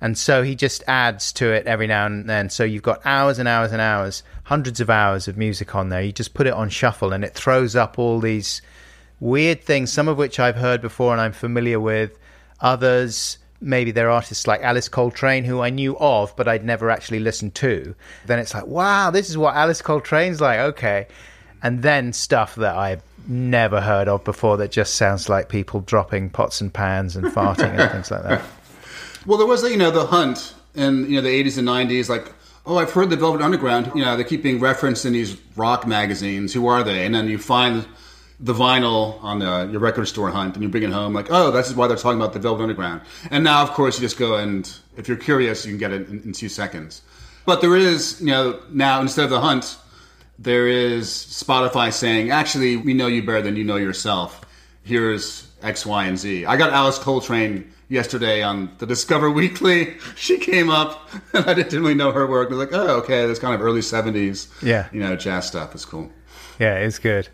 [0.00, 2.48] And so he just adds to it every now and then.
[2.48, 6.00] So you've got hours and hours and hours, hundreds of hours of music on there.
[6.02, 8.62] You just put it on shuffle and it throws up all these
[9.20, 12.18] weird things, some of which I've heard before and I'm familiar with.
[12.60, 17.20] Others, maybe they're artists like Alice Coltrane, who I knew of, but I'd never actually
[17.20, 17.94] listened to.
[18.26, 20.58] Then it's like, wow, this is what Alice Coltrane's like.
[20.58, 21.06] Okay.
[21.62, 26.30] And then stuff that I've never heard of before that just sounds like people dropping
[26.30, 28.42] pots and pans and farting and things like that.
[29.24, 32.08] Well, there was, you know, the hunt in you know the '80s and '90s.
[32.08, 32.32] Like,
[32.66, 33.92] oh, I've heard the Velvet Underground.
[33.94, 36.52] You know, they keep being referenced in these rock magazines.
[36.52, 37.06] Who are they?
[37.06, 37.86] And then you find
[38.42, 41.14] the vinyl on the, your record store hunt, and you bring it home.
[41.14, 43.00] Like, oh, this is why they're talking about the Velvet Underground.
[43.30, 46.08] And now, of course, you just go and if you're curious, you can get it
[46.08, 47.02] in, in two seconds.
[47.46, 49.78] But there is, you know, now instead of the hunt,
[50.38, 54.40] there is Spotify saying, actually, we know you better than you know yourself.
[54.82, 56.44] Here's X, Y, and Z.
[56.46, 59.94] I got Alice Coltrane yesterday on the Discover Weekly.
[60.16, 62.48] She came up, and I didn't really know her work.
[62.50, 64.88] I was like, oh, okay, this kind of early 70s, Yeah.
[64.92, 66.10] you know, jazz stuff is cool.
[66.58, 67.28] Yeah, it's good.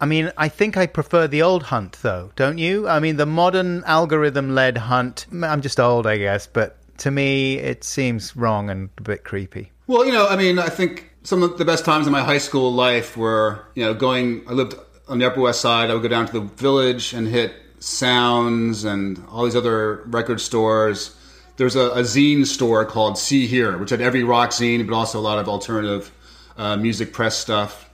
[0.00, 2.86] I mean, I think I prefer the old hunt, though, don't you?
[2.88, 7.58] I mean, the modern algorithm led hunt, I'm just old, I guess, but to me,
[7.58, 9.72] it seems wrong and a bit creepy.
[9.86, 12.38] Well, you know, I mean, I think some of the best times in my high
[12.38, 14.74] school life were, you know, going, I lived
[15.08, 15.90] on the Upper West Side.
[15.90, 20.40] I would go down to the village and hit Sounds and all these other record
[20.40, 21.14] stores.
[21.56, 25.18] There's a, a zine store called See Hear, which had every rock zine, but also
[25.18, 26.10] a lot of alternative
[26.56, 27.85] uh, music press stuff.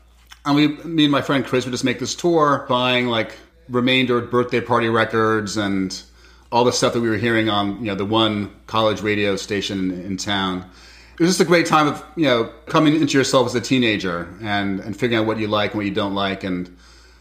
[0.45, 3.37] And we, me and my friend Chris would just make this tour, buying like
[3.69, 6.03] remainder birthday party records and
[6.51, 9.91] all the stuff that we were hearing on, you know, the one college radio station
[9.91, 10.69] in, town.
[11.15, 14.29] It was just a great time of, you know, coming into yourself as a teenager
[14.43, 16.77] and, and figuring out what you like and what you don't like and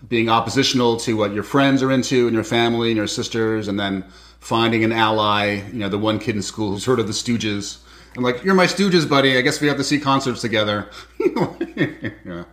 [0.10, 3.80] being oppositional to what your friends are into and your family and your sisters and
[3.80, 4.04] then
[4.40, 7.78] finding an ally, you know, the one kid in school who's heard of the Stooges.
[8.18, 9.38] I'm like, you're my Stooges, buddy.
[9.38, 10.90] I guess we have to see concerts together.
[11.20, 12.44] yeah.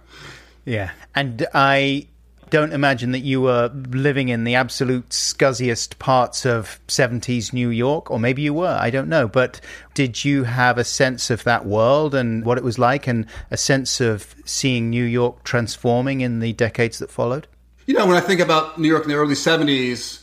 [0.69, 0.91] Yeah.
[1.15, 2.09] And I
[2.51, 8.11] don't imagine that you were living in the absolute scuzziest parts of 70s New York,
[8.11, 9.29] or maybe you were, I don't know.
[9.29, 9.61] But
[9.95, 13.57] did you have a sense of that world and what it was like, and a
[13.57, 17.47] sense of seeing New York transforming in the decades that followed?
[17.87, 20.23] You know, when I think about New York in the early 70s,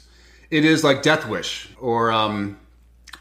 [0.52, 2.60] it is like Death Wish or um,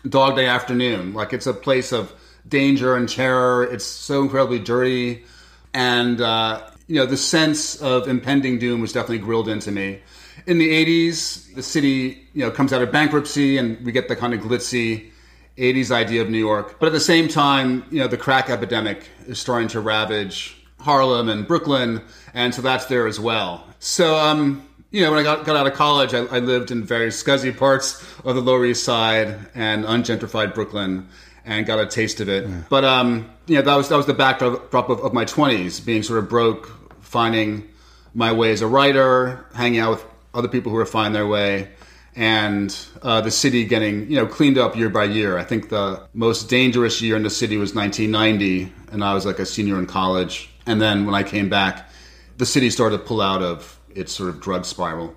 [0.06, 1.14] Dog Day Afternoon.
[1.14, 2.12] Like it's a place of
[2.46, 3.64] danger and terror.
[3.64, 5.24] It's so incredibly dirty.
[5.72, 10.00] And, uh, you know, the sense of impending doom was definitely grilled into me.
[10.46, 14.16] In the 80s, the city, you know, comes out of bankruptcy and we get the
[14.16, 15.10] kind of glitzy
[15.56, 16.78] 80s idea of New York.
[16.78, 21.28] But at the same time, you know, the crack epidemic is starting to ravage Harlem
[21.28, 22.02] and Brooklyn,
[22.34, 23.66] and so that's there as well.
[23.78, 26.84] So, um, you know, when I got, got out of college, I, I lived in
[26.84, 31.08] very scuzzy parts of the Lower East Side and ungentrified Brooklyn
[31.44, 32.46] and got a taste of it.
[32.68, 36.02] But, um, you know, that was, that was the backdrop of, of my 20s, being
[36.02, 37.68] sort of broke, finding
[38.14, 41.68] my way as a writer, hanging out with other people who were finding their way,
[42.16, 45.36] and uh, the city getting you know cleaned up year by year.
[45.36, 49.38] I think the most dangerous year in the city was 1990, and I was like
[49.38, 50.50] a senior in college.
[50.66, 51.90] And then when I came back,
[52.38, 55.14] the city started to pull out of its sort of drug spiral.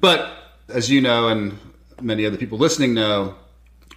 [0.00, 0.30] But
[0.68, 1.58] as you know, and
[2.00, 3.34] many other people listening know,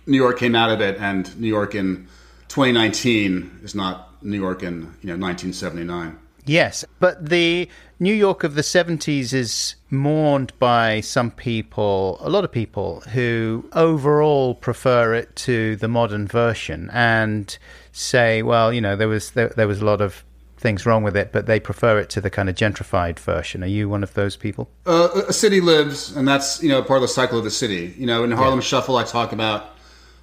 [0.06, 2.08] New York came out of it, and New York in
[2.48, 6.18] 2019 is not New York in you know 1979.
[6.46, 12.44] Yes, but the New York of the 70s is mourned by some people, a lot
[12.44, 17.58] of people, who overall prefer it to the modern version and
[17.92, 20.24] say, well, you know, there was there, there was a lot of
[20.58, 23.64] things wrong with it, but they prefer it to the kind of gentrified version.
[23.64, 24.70] Are you one of those people?
[24.86, 27.94] Uh, a city lives, and that's you know part of the cycle of the city.
[27.98, 28.64] You know, in Harlem yeah.
[28.64, 29.71] Shuffle, I talk about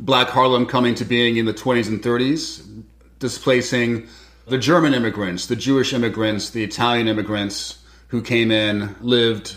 [0.00, 2.82] Black Harlem coming to being in the 20s and 30s,
[3.18, 4.06] displacing
[4.46, 9.56] the German immigrants, the Jewish immigrants, the Italian immigrants who came in, lived,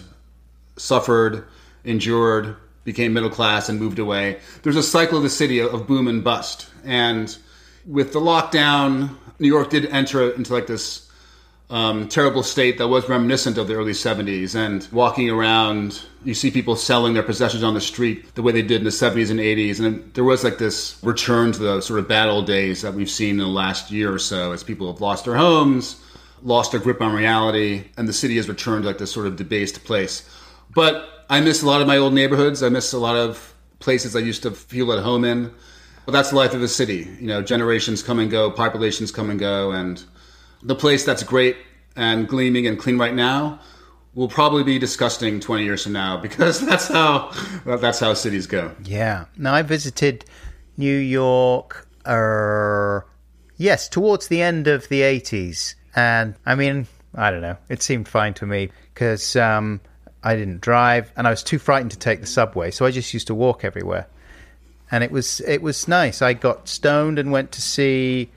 [0.77, 1.45] suffered,
[1.83, 4.39] endured, became middle class, and moved away.
[4.63, 6.67] There's a cycle of the city of boom and bust.
[6.83, 7.35] And
[7.85, 11.10] with the lockdown, New York did enter into like this
[11.71, 14.55] um, terrible state that was reminiscent of the early 70s.
[14.55, 18.61] And walking around, you see people selling their possessions on the street the way they
[18.61, 19.83] did in the 70s and 80s.
[19.83, 23.09] And there was like this return to the sort of bad old days that we've
[23.09, 26.03] seen in the last year or so as people have lost their homes,
[26.43, 29.37] lost their grip on reality, and the city has returned to like this sort of
[29.37, 30.29] debased place.
[30.75, 32.61] But I miss a lot of my old neighborhoods.
[32.61, 35.53] I miss a lot of places I used to feel at home in.
[36.05, 37.07] But that's the life of a city.
[37.19, 40.03] You know, generations come and go, populations come and go, and
[40.63, 41.57] the place that's great
[41.95, 43.59] and gleaming and clean right now
[44.13, 47.31] will probably be disgusting 20 years from now because that's how
[47.65, 48.73] that's how cities go.
[48.83, 49.25] Yeah.
[49.37, 50.25] Now I visited
[50.77, 53.01] New York uh,
[53.57, 58.07] yes, towards the end of the 80s and I mean, I don't know, it seemed
[58.07, 59.81] fine to me cuz um,
[60.23, 63.13] I didn't drive and I was too frightened to take the subway, so I just
[63.13, 64.07] used to walk everywhere.
[64.93, 66.21] And it was it was nice.
[66.21, 68.29] I got stoned and went to see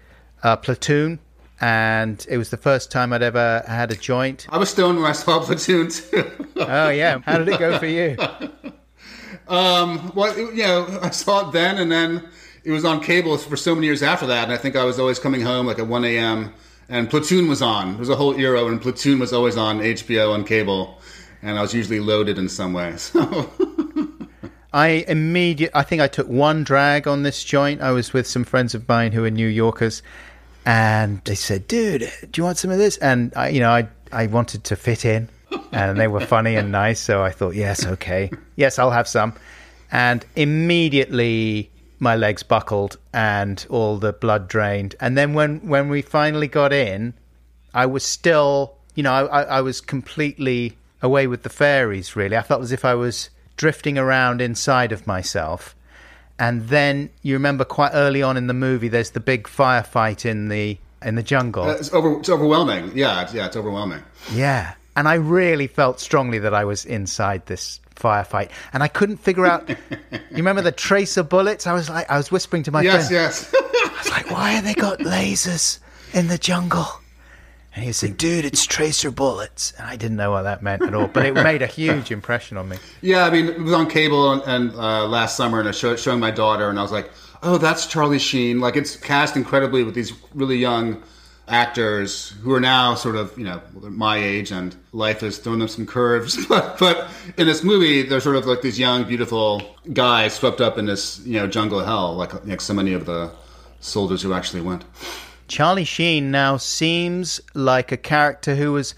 [0.44, 1.18] uh, Platoon
[1.64, 4.46] and it was the first time I'd ever had a joint.
[4.50, 6.30] I was stoned when I saw Platoon too.
[6.56, 8.16] oh yeah, how did it go for you?
[9.46, 12.26] Um, well, you know, I saw it then, and then
[12.64, 14.98] it was on cable for so many years after that, and I think I was
[14.98, 16.54] always coming home like at one a.m.
[16.88, 17.90] and Platoon was on.
[17.90, 20.98] There was a whole era when Platoon was always on HBO on cable,
[21.42, 22.94] and I was usually loaded in some way.
[22.98, 23.50] So.
[24.72, 25.72] I immediate.
[25.74, 27.82] I think I took one drag on this joint.
[27.82, 30.02] I was with some friends of mine who are New Yorkers,
[30.64, 33.88] and they said, "Dude, do you want some of this?" And I, you know, I
[34.12, 35.28] I wanted to fit in,
[35.72, 39.34] and they were funny and nice, so I thought, "Yes, okay, yes, I'll have some."
[39.92, 44.94] And immediately my legs buckled and all the blood drained.
[45.00, 47.14] And then when when we finally got in,
[47.72, 52.16] I was still, you know, I, I was completely away with the fairies.
[52.16, 55.76] Really, I felt as if I was drifting around inside of myself
[56.38, 60.48] and then you remember quite early on in the movie, there's the big firefight in
[60.48, 61.64] the in the jungle.
[61.64, 62.92] Uh, it's, over, it's overwhelming.
[62.96, 64.02] Yeah, it's, yeah, it's overwhelming.
[64.32, 69.18] Yeah, and I really felt strongly that I was inside this firefight, and I couldn't
[69.18, 69.68] figure out.
[69.68, 69.76] you
[70.32, 71.66] remember the tracer bullets?
[71.66, 73.12] I was like, I was whispering to my yes, friend.
[73.12, 73.62] Yes, yes.
[73.84, 75.78] I was like, why have they got lasers
[76.12, 76.86] in the jungle?
[77.74, 79.72] And he saying, dude, it's tracer bullets.
[79.76, 82.56] And I didn't know what that meant at all, but it made a huge impression
[82.56, 82.76] on me.
[83.00, 85.98] Yeah, I mean, it was on cable and, and uh, last summer, and I showed
[85.98, 87.10] showing my daughter, and I was like,
[87.42, 88.60] oh, that's Charlie Sheen.
[88.60, 91.02] Like, it's cast incredibly with these really young
[91.48, 95.66] actors who are now sort of, you know, my age, and life has thrown them
[95.66, 96.46] some curves.
[96.48, 99.60] but, but in this movie, they're sort of like these young, beautiful
[99.92, 103.32] guys swept up in this, you know, jungle hell, like, like so many of the
[103.80, 104.84] soldiers who actually went.
[105.48, 108.94] Charlie Sheen now seems like a character who was,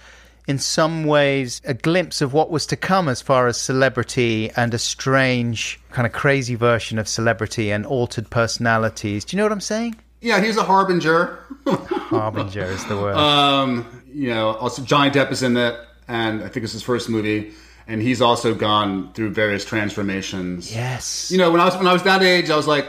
[0.46, 4.72] in some ways, a glimpse of what was to come as far as celebrity and
[4.74, 9.24] a strange, kind of crazy version of celebrity and altered personalities.
[9.24, 9.96] Do you know what I'm saying?
[10.20, 11.38] Yeah, he's a harbinger.
[11.66, 13.16] harbinger is the word.
[13.16, 17.08] Um, you know, also Johnny Depp is in that, and I think it's his first
[17.08, 17.52] movie
[17.88, 20.74] and he's also gone through various transformations.
[20.74, 21.30] Yes.
[21.30, 22.88] You know, when I was when I was that age, I was like,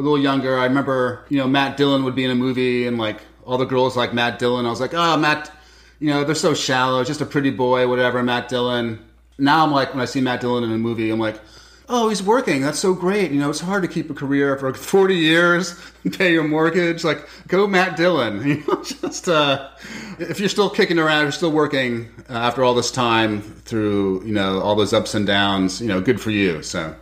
[0.00, 2.98] a little younger, I remember, you know, Matt Dillon would be in a movie and
[2.98, 4.66] like all the girls like Matt Dillon.
[4.66, 5.52] I was like, oh, Matt,
[5.98, 8.98] you know, they're so shallow, just a pretty boy, whatever, Matt Dillon.
[9.38, 11.40] Now I'm like, when I see Matt Dillon in a movie, I'm like,
[11.88, 12.62] oh, he's working.
[12.62, 13.30] That's so great.
[13.32, 15.78] You know, it's hard to keep a career for 40 years
[16.12, 17.04] pay your mortgage.
[17.04, 18.40] Like, go Matt Dillon.
[18.50, 19.68] You know, just uh,
[20.18, 24.32] if you're still kicking around, you're still working uh, after all this time through, you
[24.32, 25.80] know, all those ups and downs.
[25.80, 26.62] You know, good for you.
[26.62, 26.94] So,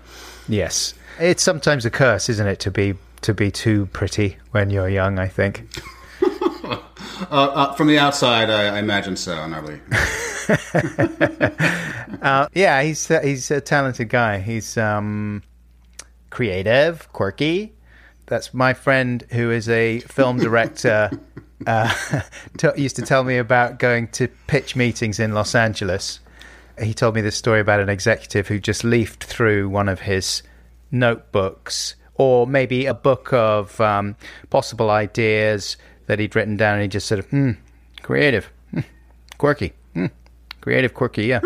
[0.49, 4.89] yes, it's sometimes a curse, isn't it, to be to be too pretty when you're
[4.89, 5.19] young?
[5.19, 5.69] I think.
[6.23, 6.81] uh,
[7.31, 9.47] uh, from the outside, I, I imagine so.
[9.47, 9.81] Not really.
[12.23, 14.39] uh, yeah, he's uh, he's a talented guy.
[14.39, 15.43] He's um,
[16.31, 17.75] creative, quirky.
[18.27, 21.11] That's my friend who is a film director.
[21.67, 21.93] Uh,
[22.57, 26.21] t- used to tell me about going to pitch meetings in Los Angeles.
[26.81, 30.45] He told me this story about an executive who just leafed through one of his
[30.91, 34.17] notebooks or maybe a book of um,
[34.51, 35.77] possible ideas
[36.07, 37.53] that he'd written down and he just of, hmm,
[38.03, 38.81] creative, hmm,
[39.39, 40.07] quirky, hmm,
[40.61, 41.41] creative, quirky, yeah.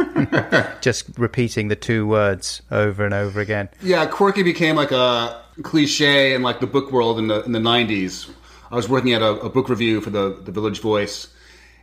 [0.81, 3.69] Just repeating the two words over and over again.
[3.83, 7.59] Yeah, quirky became like a cliche in like the book world in the in the
[7.59, 8.31] '90s.
[8.71, 11.29] I was working at a, a book review for the the Village Voice,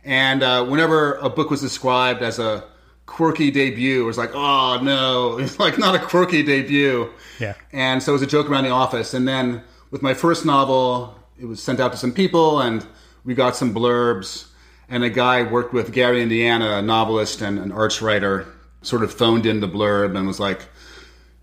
[0.04, 2.64] and uh, whenever a book was described as a
[3.10, 7.10] quirky debut, it was like, oh no, it's like not a quirky debut.
[7.38, 7.54] Yeah.
[7.72, 9.12] And so it was a joke around the office.
[9.12, 12.86] And then with my first novel, it was sent out to some people, and
[13.24, 14.46] we got some blurbs.
[14.88, 18.46] And a guy worked with Gary Indiana, a novelist and an arts writer,
[18.82, 20.66] sort of phoned in the blurb and was like,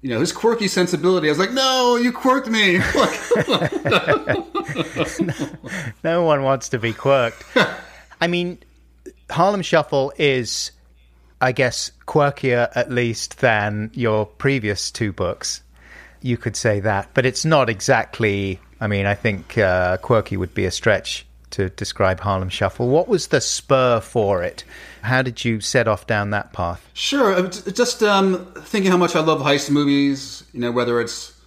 [0.02, 1.28] you know, his quirky sensibility.
[1.28, 2.78] I was like, no, you quirked me.
[6.04, 7.44] no one wants to be quirked.
[8.22, 8.60] I mean,
[9.30, 10.72] Harlem Shuffle is,
[11.40, 15.62] I guess, quirkier at least than your previous two books.
[16.22, 18.60] You could say that, but it's not exactly.
[18.82, 22.90] I mean, I think uh, quirky would be a stretch to describe Harlem Shuffle.
[22.90, 24.64] What was the spur for it?
[25.02, 26.88] How did you set off down that path?
[26.94, 30.44] Sure, just um, thinking how much I love heist movies.
[30.54, 31.40] You know, whether it's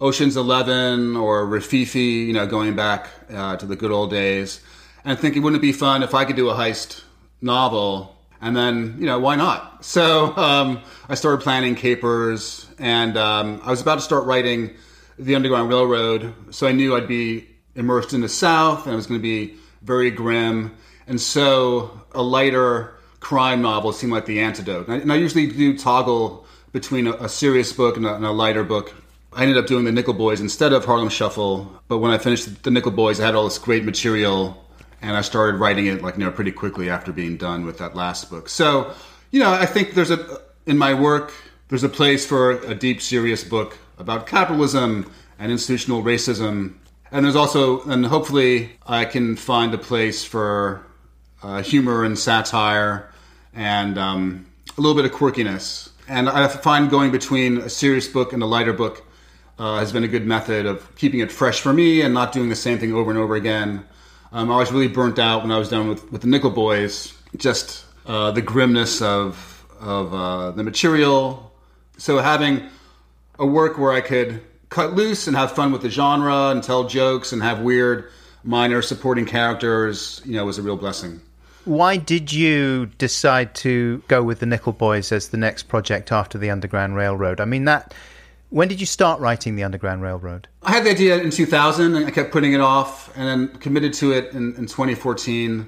[0.00, 2.26] Ocean's Eleven or Rififi.
[2.26, 4.60] You know, going back uh, to the good old days,
[5.04, 7.02] and thinking, wouldn't it be fun if I could do a heist
[7.40, 8.17] novel?
[8.40, 9.84] And then, you know, why not?
[9.84, 14.74] So um, I started planning capers, and um, I was about to start writing
[15.18, 16.32] the Underground Railroad.
[16.50, 19.56] So I knew I'd be immersed in the South, and it was going to be
[19.82, 20.76] very grim.
[21.06, 24.86] And so a lighter crime novel seemed like the antidote.
[24.86, 28.24] And I, and I usually do toggle between a, a serious book and a, and
[28.24, 28.94] a, lighter book.
[29.32, 31.80] I ended up doing the Nickel Boys instead of Harlem Shuffle.
[31.88, 34.64] But when I finished the Nickel Boys, I had all this great material,
[35.02, 37.94] and I started writing it like you know pretty quickly after being done with that
[37.94, 38.48] last book.
[38.48, 38.94] So
[39.30, 41.32] you know, I think there's a in my work
[41.68, 46.74] there's a place for a deep, serious book about capitalism and institutional racism
[47.10, 50.84] and there's also, and hopefully, I can find a place for
[51.42, 53.10] uh, humor and satire
[53.54, 54.46] and um,
[54.76, 55.90] a little bit of quirkiness.
[56.06, 59.04] And I find going between a serious book and a lighter book
[59.58, 62.50] uh, has been a good method of keeping it fresh for me and not doing
[62.50, 63.84] the same thing over and over again.
[64.32, 67.14] Um, I was really burnt out when I was done with, with the Nickel Boys,
[67.36, 71.52] just uh, the grimness of, of uh, the material.
[71.96, 72.68] So having
[73.38, 76.84] a work where I could cut loose and have fun with the genre and tell
[76.84, 78.10] jokes and have weird
[78.44, 81.20] minor supporting characters, you know, was a real blessing.
[81.64, 86.38] Why did you decide to go with the Nickel Boys as the next project after
[86.38, 87.40] the Underground Railroad?
[87.40, 87.94] I mean, that.
[88.50, 90.48] When did you start writing the Underground Railroad?
[90.62, 93.92] I had the idea in 2000 and I kept putting it off and then committed
[93.94, 95.66] to it in, in 2014.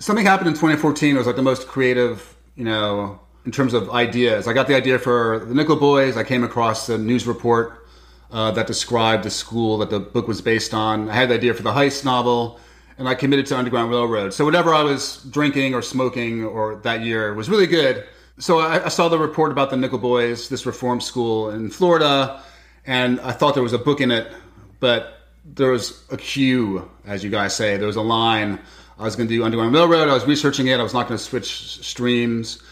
[0.00, 1.14] Something happened in 2014.
[1.14, 4.48] It was like the most creative, you know, in terms of ideas.
[4.48, 6.16] I got the idea for the Nickel Boys.
[6.16, 7.86] I came across a news report
[8.32, 11.08] uh, that described the school that the book was based on.
[11.08, 12.58] I had the idea for the heist novel,
[12.98, 14.34] and I committed to Underground Railroad.
[14.34, 18.04] So whatever I was drinking or smoking or that year was really good.
[18.40, 22.42] So I, I saw the report about the Nickel Boys, this reform school in Florida,
[22.86, 24.32] and I thought there was a book in it,
[24.80, 27.76] but there was a queue, as you guys say.
[27.76, 28.58] There was a line.
[28.98, 30.08] I was going to do Underground Railroad.
[30.08, 30.80] I was researching it.
[30.80, 32.62] I was not going to switch streams.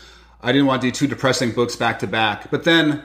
[0.41, 2.51] I didn't want to do two depressing books back to back.
[2.51, 3.03] But then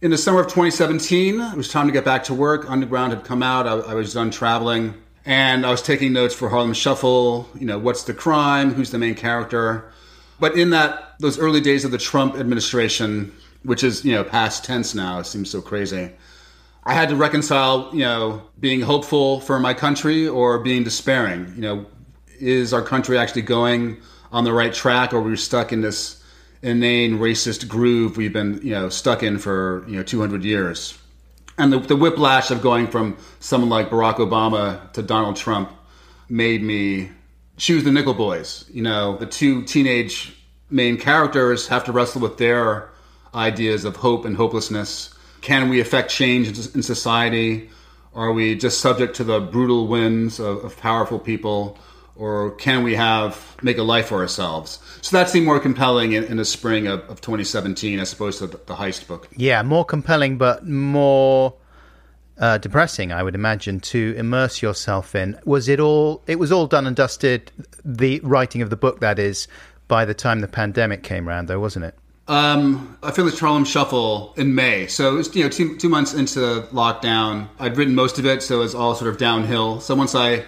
[0.00, 2.70] in the summer of 2017, it was time to get back to work.
[2.70, 3.66] Underground had come out.
[3.66, 4.94] I, I was done traveling.
[5.26, 7.48] And I was taking notes for Harlem Shuffle.
[7.58, 8.72] You know, what's the crime?
[8.72, 9.90] Who's the main character?
[10.40, 13.32] But in that, those early days of the Trump administration,
[13.62, 16.10] which is, you know, past tense now, seems so crazy.
[16.84, 21.52] I had to reconcile, you know, being hopeful for my country or being despairing.
[21.54, 21.86] You know,
[22.40, 24.00] is our country actually going
[24.32, 26.22] on the right track or we're we stuck in this
[26.62, 30.98] inane racist groove we've been you know stuck in for you know 200 years
[31.58, 35.70] and the, the whiplash of going from someone like barack obama to donald trump
[36.28, 37.10] made me
[37.56, 40.36] choose the nickel boys you know the two teenage
[40.70, 42.90] main characters have to wrestle with their
[43.34, 47.68] ideas of hope and hopelessness can we affect change in society
[48.14, 51.76] are we just subject to the brutal whims of, of powerful people
[52.16, 54.78] or can we have make a life for ourselves?
[55.02, 58.46] So that seemed more compelling in, in the spring of, of 2017 as opposed to
[58.46, 59.28] the, the, heist book.
[59.36, 61.54] Yeah, more compelling, but more
[62.38, 65.38] uh, depressing, I would imagine, to immerse yourself in.
[65.44, 66.22] Was it all?
[66.26, 67.52] It was all done and dusted.
[67.84, 69.48] The writing of the book, that is,
[69.88, 71.94] by the time the pandemic came around, though, wasn't it?
[72.26, 76.14] Um, I finished Harlem Shuffle in May, so it was you know two two months
[76.14, 77.48] into lockdown.
[77.58, 79.80] I'd written most of it, so it was all sort of downhill.
[79.80, 80.44] So once I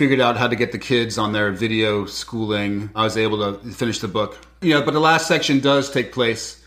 [0.00, 2.88] figured out how to get the kids on their video schooling.
[2.94, 4.38] I was able to finish the book.
[4.62, 6.64] You know, but the last section does take place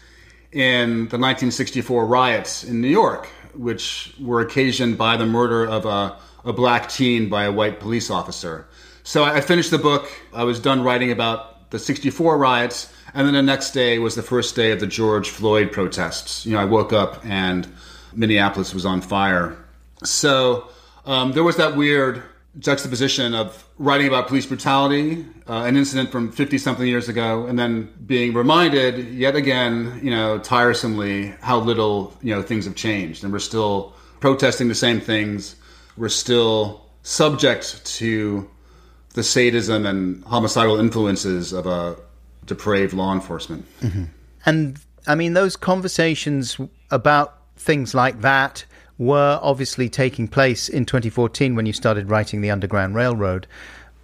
[0.51, 6.17] in the 1964 riots in New York, which were occasioned by the murder of a,
[6.45, 8.67] a black teen by a white police officer.
[9.03, 10.11] So I finished the book.
[10.33, 12.93] I was done writing about the 64 riots.
[13.13, 16.45] And then the next day was the first day of the George Floyd protests.
[16.45, 17.67] You know, I woke up and
[18.13, 19.57] Minneapolis was on fire.
[20.03, 20.69] So
[21.05, 22.23] um, there was that weird
[22.59, 27.57] juxtaposition of writing about police brutality, uh, an incident from 50 something years ago, and
[27.57, 33.23] then being reminded yet again, you know, tiresomely how little, you know, things have changed.
[33.23, 35.55] And we're still protesting the same things.
[35.97, 38.49] We're still subject to
[39.13, 41.97] the sadism and homicidal influences of a
[42.45, 43.65] depraved law enforcement.
[43.81, 44.03] Mm-hmm.
[44.45, 46.59] And I mean, those conversations
[46.91, 48.65] about things like that
[48.97, 53.47] were obviously taking place in 2014 when you started writing The Underground Railroad.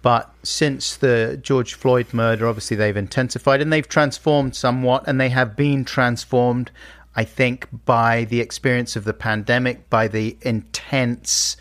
[0.02, 5.28] But since the George Floyd murder, obviously they've intensified and they've transformed somewhat, and they
[5.28, 6.70] have been transformed,
[7.14, 11.56] I think, by the experience of the pandemic, by the intense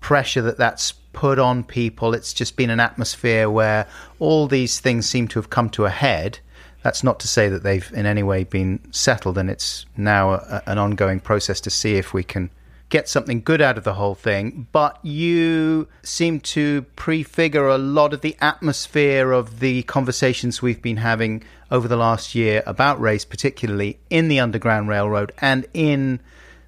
[0.00, 2.14] pressure that that's put on people.
[2.14, 3.86] It's just been an atmosphere where
[4.18, 6.38] all these things seem to have come to a head.
[6.82, 10.62] That's not to say that they've in any way been settled, and it's now a,
[10.66, 12.50] an ongoing process to see if we can
[12.92, 14.68] get something good out of the whole thing.
[14.70, 20.98] But you seem to prefigure a lot of the atmosphere of the conversations we've been
[20.98, 26.20] having over the last year about race, particularly in the Underground Railroad and in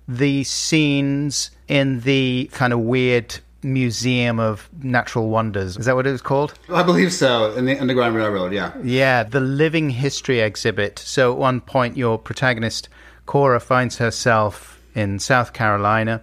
[0.09, 5.77] the scenes in the kind of weird Museum of Natural Wonders.
[5.77, 6.55] Is that what it was called?
[6.70, 8.72] I believe so, in the Underground Railroad, yeah.
[8.83, 10.99] Yeah, the Living History exhibit.
[10.99, 12.89] So at one point, your protagonist,
[13.27, 16.22] Cora, finds herself in South Carolina,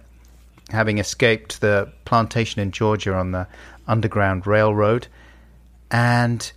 [0.70, 3.46] having escaped the plantation in Georgia on the
[3.86, 5.06] Underground Railroad.
[5.90, 6.50] And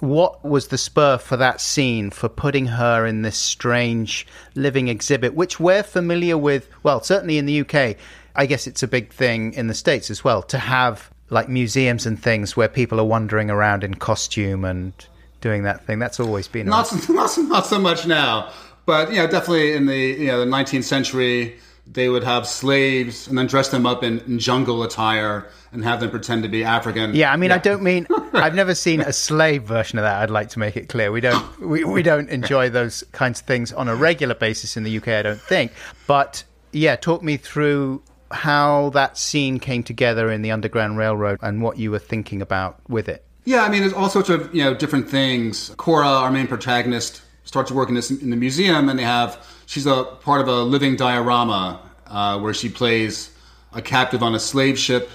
[0.00, 5.34] what was the spur for that scene for putting her in this strange living exhibit,
[5.34, 6.68] which we're familiar with?
[6.82, 7.96] Well, certainly in the UK,
[8.34, 12.06] I guess it's a big thing in the States as well to have like museums
[12.06, 14.92] and things where people are wandering around in costume and
[15.40, 15.98] doing that thing.
[15.98, 18.52] That's always been not not, not so much now,
[18.86, 23.26] but you know, definitely in the you know the 19th century, they would have slaves
[23.26, 26.64] and then dress them up in, in jungle attire and have them pretend to be
[26.64, 27.14] African.
[27.14, 27.56] Yeah, I mean, yeah.
[27.56, 30.22] I don't mean I've never seen a slave version of that.
[30.22, 33.46] I'd like to make it clear we don't we, we don't enjoy those kinds of
[33.46, 35.08] things on a regular basis in the UK.
[35.08, 35.72] I don't think,
[36.06, 41.62] but yeah, talk me through how that scene came together in the Underground Railroad and
[41.62, 43.24] what you were thinking about with it.
[43.44, 45.70] Yeah, I mean, there's all sorts of you know different things.
[45.76, 50.40] Cora, our main protagonist, starts working in the museum, and they have she's a part
[50.40, 53.30] of a living diorama uh, where she plays
[53.72, 55.10] a captive on a slave ship.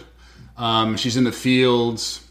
[0.57, 2.26] Um, she's in the fields,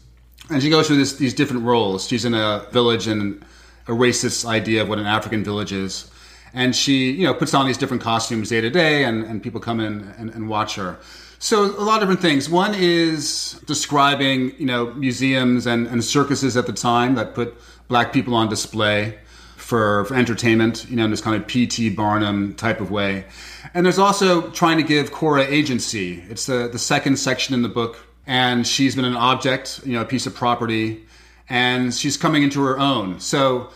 [0.49, 2.07] and she goes through this, these different roles.
[2.07, 3.43] She's in a village and
[3.87, 6.09] a racist idea of what an African village is
[6.55, 9.59] and she you know puts on these different costumes day to day and, and people
[9.59, 10.97] come in and, and watch her
[11.37, 16.57] so a lot of different things one is describing you know museums and, and circuses
[16.57, 17.53] at the time that put
[17.87, 19.19] black people on display
[19.65, 23.25] for, for entertainment you know in this kind of pt barnum type of way
[23.73, 27.69] and there's also trying to give cora agency it's the, the second section in the
[27.69, 27.97] book
[28.27, 31.03] and she's been an object you know a piece of property
[31.49, 33.69] and she's coming into her own so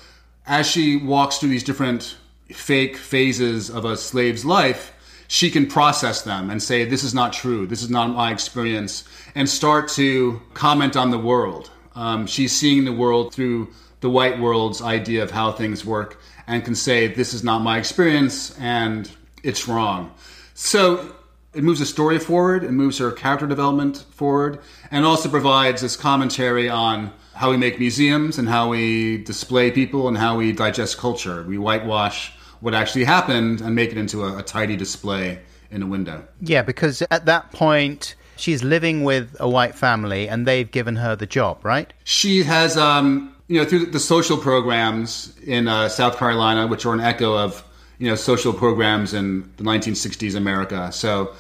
[0.50, 2.18] as she walks through these different
[2.52, 4.94] fake phases of a slave's life,
[5.28, 7.68] she can process them and say, This is not true.
[7.68, 9.04] This is not my experience,
[9.36, 11.70] and start to comment on the world.
[11.96, 13.72] Um, she's seeing the world through
[14.02, 17.78] the white world's idea of how things work and can say, This is not my
[17.78, 19.10] experience and
[19.44, 20.14] it's wrong.
[20.54, 21.16] So
[21.54, 24.60] it moves the story forward, it moves her character development forward,
[24.92, 30.08] and also provides this commentary on how we make museums and how we display people
[30.08, 31.44] and how we digest culture.
[31.44, 35.40] We whitewash what actually happened and make it into a, a tidy display
[35.72, 36.28] in a window.
[36.42, 41.16] Yeah, because at that point, she's living with a white family and they've given her
[41.16, 41.94] the job, right?
[42.04, 46.94] She has, um, you know, through the social programs in uh, South Carolina, which are
[46.94, 47.64] an echo of,
[47.98, 50.92] you know, social programs in the 1960s America.
[50.92, 51.34] So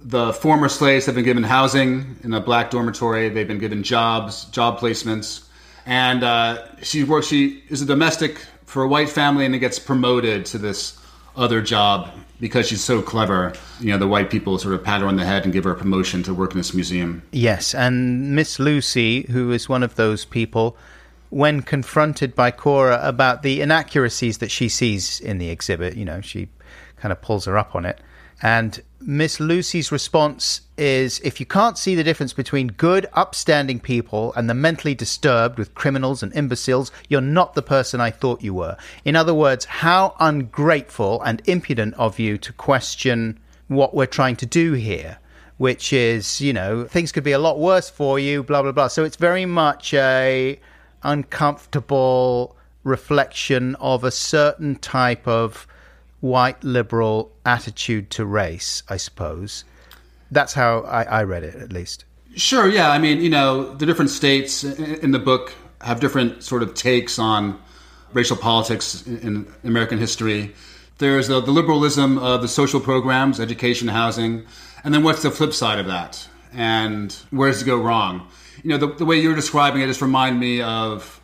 [0.00, 3.28] the former slaves have been given housing in a black dormitory.
[3.28, 5.44] They've been given jobs, job placements.
[5.84, 9.78] And uh, she works, she is a domestic for a white family and it gets
[9.78, 10.98] promoted to this
[11.36, 13.52] other job because she's so clever.
[13.80, 15.72] You know, the white people sort of pat her on the head and give her
[15.72, 17.22] a promotion to work in this museum.
[17.32, 20.76] Yes, and Miss Lucy, who is one of those people,
[21.30, 26.20] when confronted by Cora about the inaccuracies that she sees in the exhibit, you know,
[26.20, 26.48] she
[26.96, 28.00] kind of pulls her up on it.
[28.42, 34.32] And Miss Lucy's response is if you can't see the difference between good, upstanding people
[34.34, 38.54] and the mentally disturbed with criminals and imbeciles, you're not the person I thought you
[38.54, 38.76] were.
[39.04, 44.46] In other words, how ungrateful and impudent of you to question what we're trying to
[44.46, 45.18] do here,
[45.58, 48.88] which is, you know, things could be a lot worse for you, blah, blah, blah.
[48.88, 50.58] So it's very much a
[51.02, 55.66] uncomfortable reflection of a certain type of
[56.20, 59.64] white liberal attitude to race, I suppose.
[60.30, 62.04] That's how I, I read it, at least.
[62.36, 62.90] Sure, yeah.
[62.90, 67.18] I mean, you know, the different states in the book have different sort of takes
[67.18, 67.60] on
[68.12, 70.54] racial politics in American history.
[70.98, 74.44] There's the, the liberalism of the social programs, education, housing,
[74.84, 76.28] and then what's the flip side of that?
[76.52, 78.28] And where does it go wrong?
[78.62, 81.20] You know, the, the way you're describing it just remind me of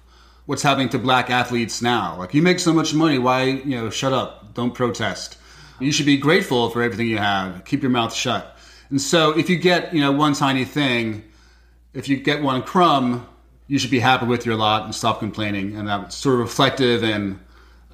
[0.46, 2.16] what's happening to black athletes now.
[2.18, 5.38] Like, you make so much money, why, you know, shut up, don't protest.
[5.80, 7.64] You should be grateful for everything you have.
[7.64, 8.56] Keep your mouth shut.
[8.90, 11.24] And so, if you get, you know, one tiny thing,
[11.92, 13.26] if you get one crumb,
[13.66, 15.76] you should be happy with your lot and stop complaining.
[15.76, 17.40] And that's sort of reflective in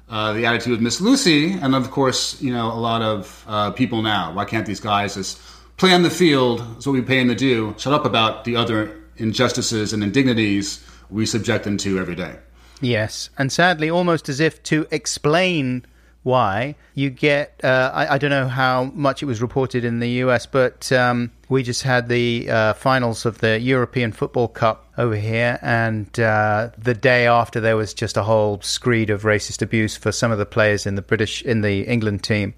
[0.09, 3.71] uh, the attitude of Miss Lucy, and of course, you know, a lot of uh,
[3.71, 4.31] people now.
[4.31, 5.41] Why can't these guys just
[5.77, 6.59] play on the field?
[6.59, 7.73] That's what we pay them to do.
[7.77, 12.37] Shut up about the other injustices and indignities we subject them to every day.
[12.81, 15.85] Yes, and sadly, almost as if to explain
[16.23, 20.09] why you get uh, I, I, don't know how much it was reported in the
[20.23, 25.17] US but um, we just had the uh, finals of the European Football Cup over
[25.17, 29.97] here and uh, the day after there was just a whole screed of racist abuse
[29.97, 32.53] for some of the players in the British in the England team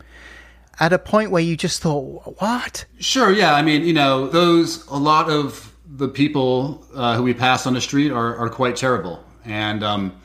[0.80, 4.86] at a point where you just thought what sure yeah I mean you know those
[4.88, 8.76] a lot of the people uh, who we pass on the street are, are quite
[8.76, 10.22] terrible and um,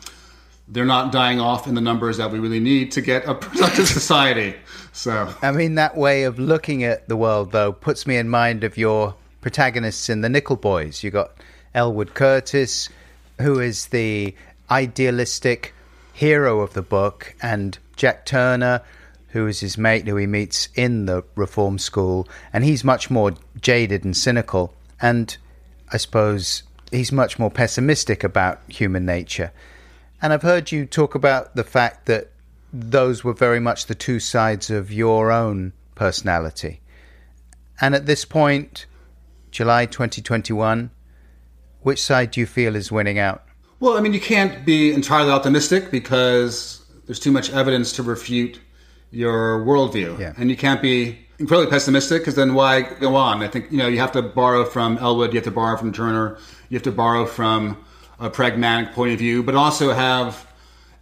[0.68, 3.88] they're not dying off in the numbers that we really need to get a productive
[3.88, 4.54] society.
[4.92, 8.64] So, I mean, that way of looking at the world, though, puts me in mind
[8.64, 11.02] of your protagonists in the Nickel Boys.
[11.02, 11.32] You got
[11.74, 12.88] Elwood Curtis,
[13.40, 14.34] who is the
[14.70, 15.74] idealistic
[16.12, 18.82] hero of the book, and Jack Turner,
[19.28, 23.32] who is his mate who he meets in the reform school, and he's much more
[23.60, 25.36] jaded and cynical, and
[25.92, 29.52] I suppose he's much more pessimistic about human nature.
[30.22, 32.32] And I've heard you talk about the fact that
[32.72, 36.80] those were very much the two sides of your own personality.
[37.80, 38.86] And at this point,
[39.50, 40.90] July 2021,
[41.82, 43.44] which side do you feel is winning out?
[43.80, 48.60] Well, I mean, you can't be entirely optimistic because there's too much evidence to refute
[49.10, 50.18] your worldview.
[50.18, 50.34] Yeah.
[50.36, 53.42] And you can't be incredibly pessimistic because then why go on?
[53.42, 55.90] I think, you know, you have to borrow from Elwood, you have to borrow from
[55.90, 56.38] Turner,
[56.68, 57.82] you have to borrow from
[58.20, 60.46] a pragmatic point of view, but also have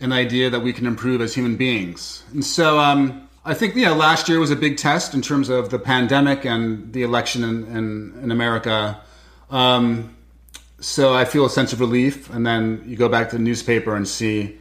[0.01, 2.23] an idea that we can improve as human beings.
[2.33, 5.49] And so um, I think you know last year was a big test in terms
[5.49, 9.01] of the pandemic and the election in, in, in America.
[9.51, 10.15] Um,
[10.81, 13.97] so I feel a sense of relief, and then you go back to the newspaper
[13.97, 14.57] and see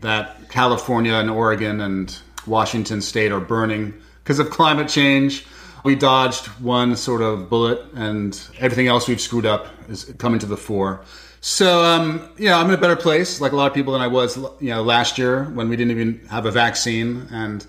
[0.00, 2.16] that California and Oregon and
[2.46, 3.94] Washington State are burning
[4.28, 5.46] because of climate change.
[5.84, 10.44] We dodged one sort of bullet, and everything else we've screwed up is coming to
[10.44, 11.00] the fore.
[11.40, 14.06] So, um, yeah, I'm in a better place, like a lot of people, than I
[14.06, 17.66] was, you know, last year when we didn't even have a vaccine and,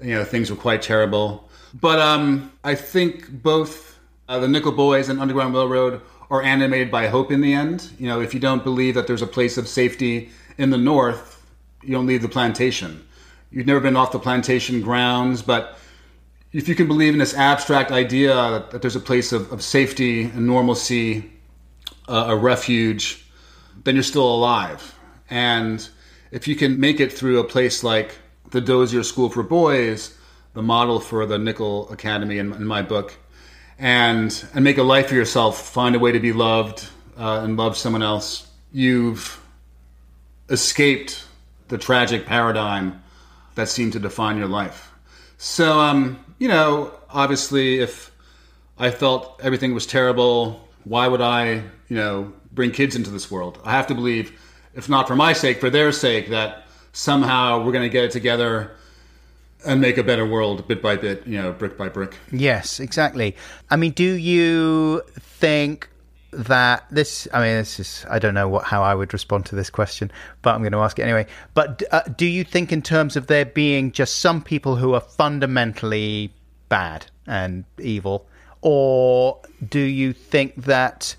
[0.00, 1.50] you know, things were quite terrible.
[1.74, 3.98] But um, I think both
[4.28, 7.90] uh, the Nickel Boys and Underground Railroad are animated by hope in the end.
[7.98, 11.44] You know, if you don't believe that there's a place of safety in the North,
[11.82, 13.04] you don't leave the plantation.
[13.50, 15.78] You've never been off the plantation grounds, but
[16.56, 19.62] if you can believe in this abstract idea that, that there's a place of, of
[19.62, 21.30] safety and normalcy
[22.08, 23.26] uh, a refuge,
[23.84, 24.98] then you're still alive.
[25.28, 25.86] And
[26.30, 28.16] if you can make it through a place like
[28.52, 30.16] the Dozier School for Boys,
[30.54, 33.12] the model for the Nickel Academy in, in my book,
[33.78, 36.88] and and make a life for yourself, find a way to be loved
[37.18, 39.42] uh, and love someone else, you've
[40.48, 41.26] escaped
[41.68, 43.02] the tragic paradigm
[43.56, 44.90] that seemed to define your life.
[45.36, 48.10] So, um, you know, obviously, if
[48.78, 53.58] I felt everything was terrible, why would I you know, bring kids into this world.
[53.64, 54.38] I have to believe,
[54.74, 58.10] if not for my sake, for their sake, that somehow we're going to get it
[58.10, 58.72] together
[59.64, 62.16] and make a better world bit by bit, you know, brick by brick.
[62.32, 63.36] Yes, exactly.
[63.70, 65.88] I mean, do you think
[66.32, 69.54] that this i mean this is i don't know what how i would respond to
[69.54, 70.10] this question
[70.42, 71.26] but i'm going to ask it anyway.
[71.54, 75.00] But uh, do you think in terms of there being just some people who are
[75.00, 76.32] fundamentally
[76.68, 78.26] bad and evil?
[78.62, 81.16] Or do you think that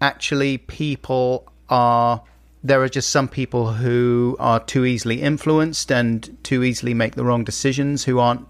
[0.00, 2.22] actually people are
[2.62, 7.24] there are just some people who are too easily influenced and too easily make the
[7.24, 8.46] wrong decisions who aren't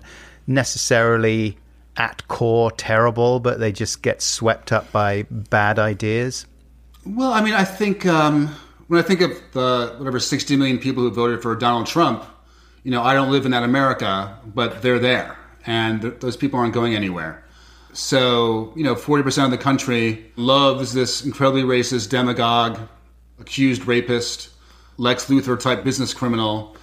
[0.47, 1.59] necessarily
[1.97, 6.47] at core terrible but they just get swept up by bad ideas
[7.07, 8.49] well i mean i think um,
[8.89, 12.25] when i think of the whatever 60 million people who voted for donald trump
[12.83, 15.37] you know i don't live in that america but they're there
[15.67, 17.43] and th- those people aren't going anywhere.
[17.93, 22.79] So, you know, 40% of the country loves this incredibly racist demagogue,
[23.41, 24.51] accused rapist,
[24.97, 26.77] Lex Luthor type business criminal,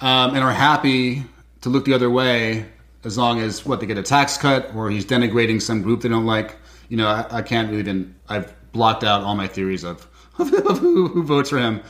[0.00, 1.24] um, and are happy
[1.60, 2.66] to look the other way
[3.04, 6.08] as long as what they get a tax cut or he's denigrating some group they
[6.08, 6.56] don't like.
[6.88, 8.14] You know, I, I can't even.
[8.28, 10.06] I've blocked out all my theories of,
[10.38, 11.82] of, who, who votes for him.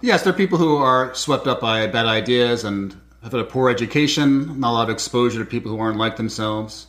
[0.00, 2.92] Yes, there are people who are swept up by bad ideas and
[3.22, 6.16] have had a poor education, not a lot of exposure to people who aren't like
[6.16, 6.88] themselves.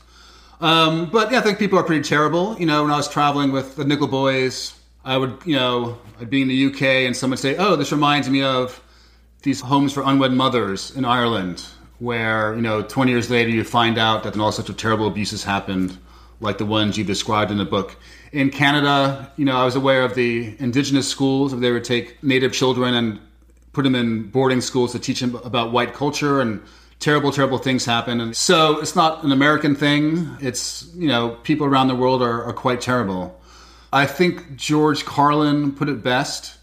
[0.61, 2.57] Um, but yeah, I think people are pretty terrible.
[2.57, 4.73] You know, when I was traveling with the Nickel Boys,
[5.05, 7.91] I would, you know, I'd be in the UK and someone would say, "Oh, this
[7.91, 8.81] reminds me of
[9.43, 11.65] these homes for unwed mothers in Ireland,
[11.99, 15.43] where you know, 20 years later, you find out that all sorts of terrible abuses
[15.43, 15.97] happened,
[16.39, 17.95] like the ones you described in the book."
[18.31, 22.23] In Canada, you know, I was aware of the indigenous schools where they would take
[22.23, 23.19] native children and
[23.73, 26.61] put them in boarding schools to teach them about white culture and
[26.99, 28.21] terrible, terrible things happen.
[28.21, 30.37] And so it's not an American thing.
[30.39, 33.37] It's, you know, people around the world are, are quite terrible.
[33.91, 36.57] I think George Carlin put it best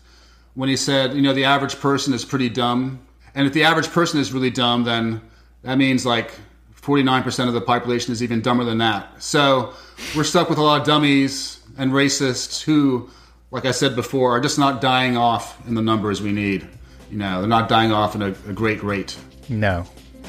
[0.54, 3.00] when he said, you know, the average person is pretty dumb.
[3.34, 5.20] And if the average person is really dumb, then
[5.62, 6.32] that means like
[6.80, 9.22] 49% of the population is even dumber than that.
[9.22, 9.74] So
[10.16, 13.10] we're stuck with a lot of dummies and racists who,
[13.50, 16.66] like I said before, are just not dying off in the numbers we need.
[17.10, 19.16] You know, they're not dying off in a, a great rate.
[19.48, 19.84] No,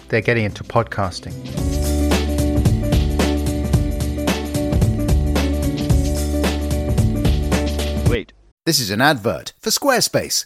[0.10, 1.32] they're getting into podcasting.
[8.10, 8.34] Wait.
[8.66, 10.46] This is an advert for Squarespace.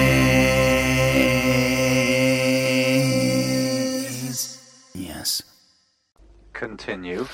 [6.61, 7.25] Continue.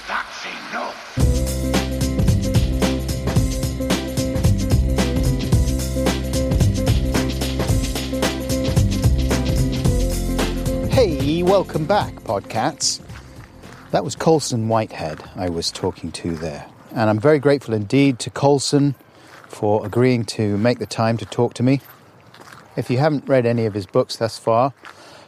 [10.89, 13.01] Hey, welcome back, Podcats.
[13.91, 16.65] That was Colson Whitehead I was talking to there.
[16.91, 18.95] And I'm very grateful indeed to Colson
[19.49, 21.82] for agreeing to make the time to talk to me.
[22.78, 24.71] If you haven't read any of his books thus far,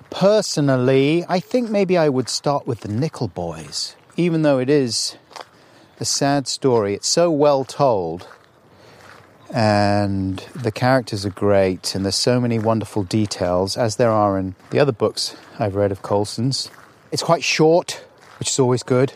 [0.10, 3.96] personally, I think maybe I would start with The Nickel Boys.
[4.18, 5.18] Even though it is
[6.00, 8.28] a sad story, it's so well told
[9.52, 14.56] and the characters are great and there's so many wonderful details as there are in
[14.70, 16.70] the other books I've read of Colson's.
[17.12, 18.06] It's quite short,
[18.38, 19.14] which is always good.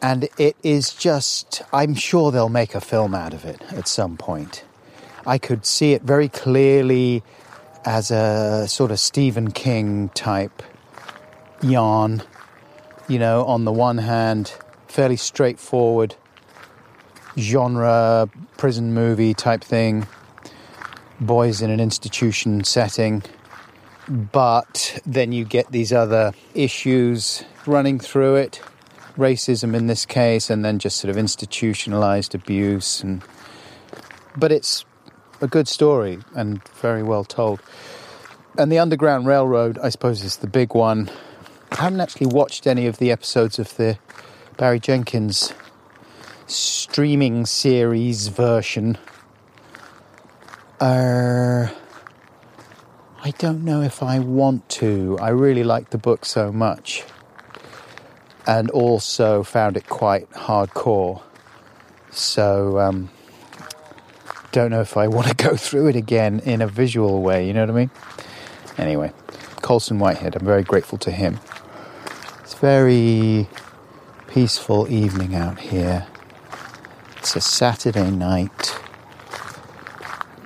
[0.00, 4.16] And it is just, I'm sure they'll make a film out of it at some
[4.16, 4.64] point.
[5.26, 7.24] I could see it very clearly
[7.86, 10.62] as a sort of Stephen King type
[11.62, 12.22] yarn.
[13.08, 14.52] You know, on the one hand,
[14.88, 16.16] fairly straightforward
[17.38, 20.06] genre prison movie type thing,
[21.20, 23.22] boys in an institution setting.
[24.08, 28.60] But then you get these other issues running through it
[29.16, 33.02] racism in this case, and then just sort of institutionalized abuse.
[33.02, 33.22] And
[34.36, 34.84] but it's
[35.40, 37.60] a good story and very well told.
[38.58, 41.10] And the Underground Railroad, I suppose, is the big one.
[41.72, 43.98] I haven't actually watched any of the episodes of the
[44.56, 45.52] Barry Jenkins
[46.46, 48.96] streaming series version.
[50.80, 51.68] Uh,
[53.22, 55.18] I don't know if I want to.
[55.20, 57.02] I really like the book so much,
[58.46, 61.22] and also found it quite hardcore.
[62.10, 63.10] So, um,
[64.52, 67.46] don't know if I want to go through it again in a visual way.
[67.46, 67.90] You know what I mean?
[68.78, 69.12] Anyway,
[69.62, 70.36] Colson Whitehead.
[70.36, 71.40] I'm very grateful to him.
[72.42, 73.48] It's very
[74.28, 76.06] peaceful evening out here.
[77.16, 78.78] It's a Saturday night.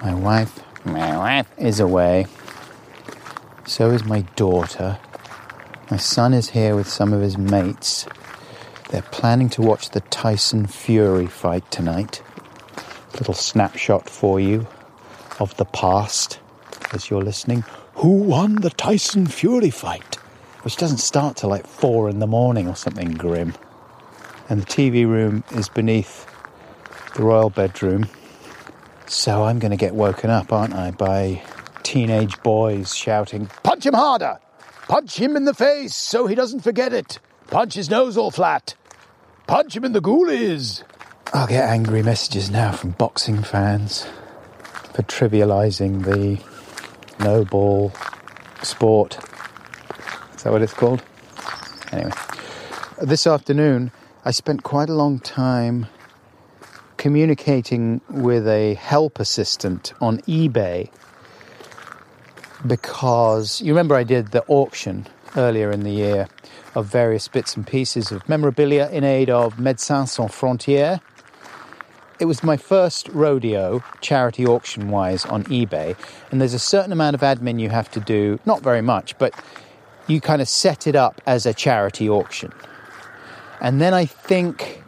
[0.03, 2.27] My wife, my wife is away.
[3.67, 4.99] So is my daughter.
[5.91, 8.07] My son is here with some of his mates.
[8.91, 12.23] They're planning to watch the Tyson Fury fight tonight.
[13.15, 14.67] Little snapshot for you
[15.39, 16.39] of the past
[16.93, 17.65] as you're listening.
[17.95, 20.17] Who won the Tyson Fury fight?
[20.63, 23.55] Which doesn't start till like four in the morning or something grim.
[24.49, 26.27] And the TV room is beneath
[27.15, 28.09] the royal bedroom.
[29.07, 31.43] So I'm going to get woken up, aren't I, by
[31.83, 34.39] teenage boys shouting, Punch him harder!
[34.87, 37.19] Punch him in the face so he doesn't forget it!
[37.49, 38.75] Punch his nose all flat!
[39.47, 40.85] Punch him in the ghoulies!
[41.33, 44.05] I'll get angry messages now from boxing fans
[44.95, 46.43] for trivializing the
[47.25, 47.93] no ball
[48.63, 49.17] sport.
[50.35, 51.05] Is that what it's called?
[51.93, 52.11] Anyway,
[53.01, 53.93] this afternoon
[54.25, 55.87] I spent quite a long time
[56.97, 60.91] communicating with a help assistant on eBay
[62.67, 65.07] because you remember I did the auction
[65.37, 66.29] earlier in the year
[66.75, 71.01] of various bits and pieces of memorabilia in aid of Médecins Sans Frontières.
[72.21, 75.97] It was my first rodeo, charity auction wise, on eBay,
[76.31, 79.35] and there's a certain amount of admin you have to do, not very much, but
[80.07, 82.53] you kind of set it up as a charity auction.
[83.61, 84.83] And then I think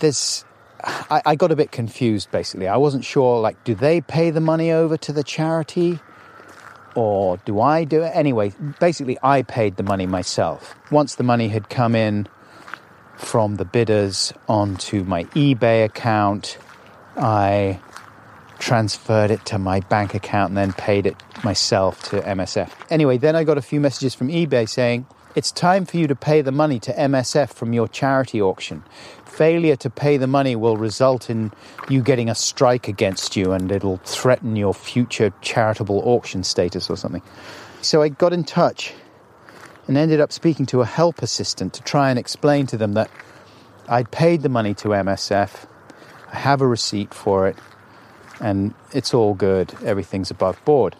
[0.00, 0.44] there's
[0.82, 2.68] I, I, got a bit confused basically.
[2.68, 6.00] I wasn't sure, like, do they pay the money over to the charity
[6.94, 8.10] or do I do it?
[8.14, 10.74] Anyway, basically, I paid the money myself.
[10.90, 12.28] Once the money had come in
[13.18, 16.56] from the bidders onto my eBay account,
[17.16, 17.80] I
[18.58, 22.70] transferred it to my bank account and then paid it myself to MSF.
[22.90, 26.16] Anyway, then I got a few messages from eBay saying, it's time for you to
[26.16, 28.82] pay the money to MSF from your charity auction
[29.38, 31.52] failure to pay the money will result in
[31.88, 36.96] you getting a strike against you and it'll threaten your future charitable auction status or
[36.96, 37.22] something.
[37.80, 38.92] So I got in touch
[39.88, 43.10] and ended up speaking to a help assistant to try and explain to them that
[43.88, 45.66] I'd paid the money to MSF,
[46.32, 47.56] I have a receipt for it,
[48.40, 50.94] and it's all good, everything's above board.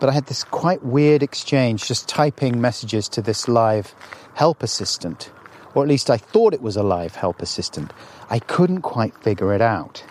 [0.00, 3.94] But I had this quite weird exchange just typing messages to this live
[4.34, 5.30] help assistant
[5.74, 7.92] or at least I thought it was a live help assistant.
[8.30, 10.02] I couldn't quite figure it out.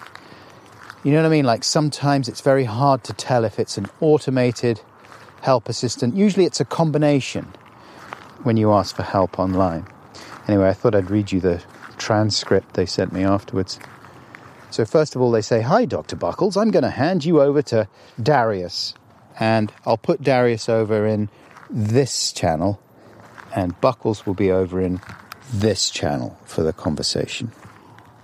[1.03, 1.45] You know what I mean?
[1.45, 4.81] Like sometimes it's very hard to tell if it's an automated
[5.41, 6.15] help assistant.
[6.15, 7.53] Usually it's a combination
[8.43, 9.85] when you ask for help online.
[10.47, 11.61] Anyway, I thought I'd read you the
[11.97, 13.79] transcript they sent me afterwards.
[14.69, 16.15] So, first of all, they say, Hi, Dr.
[16.15, 17.87] Buckles, I'm going to hand you over to
[18.21, 18.93] Darius.
[19.39, 21.29] And I'll put Darius over in
[21.69, 22.81] this channel,
[23.55, 24.99] and Buckles will be over in
[25.53, 27.51] this channel for the conversation.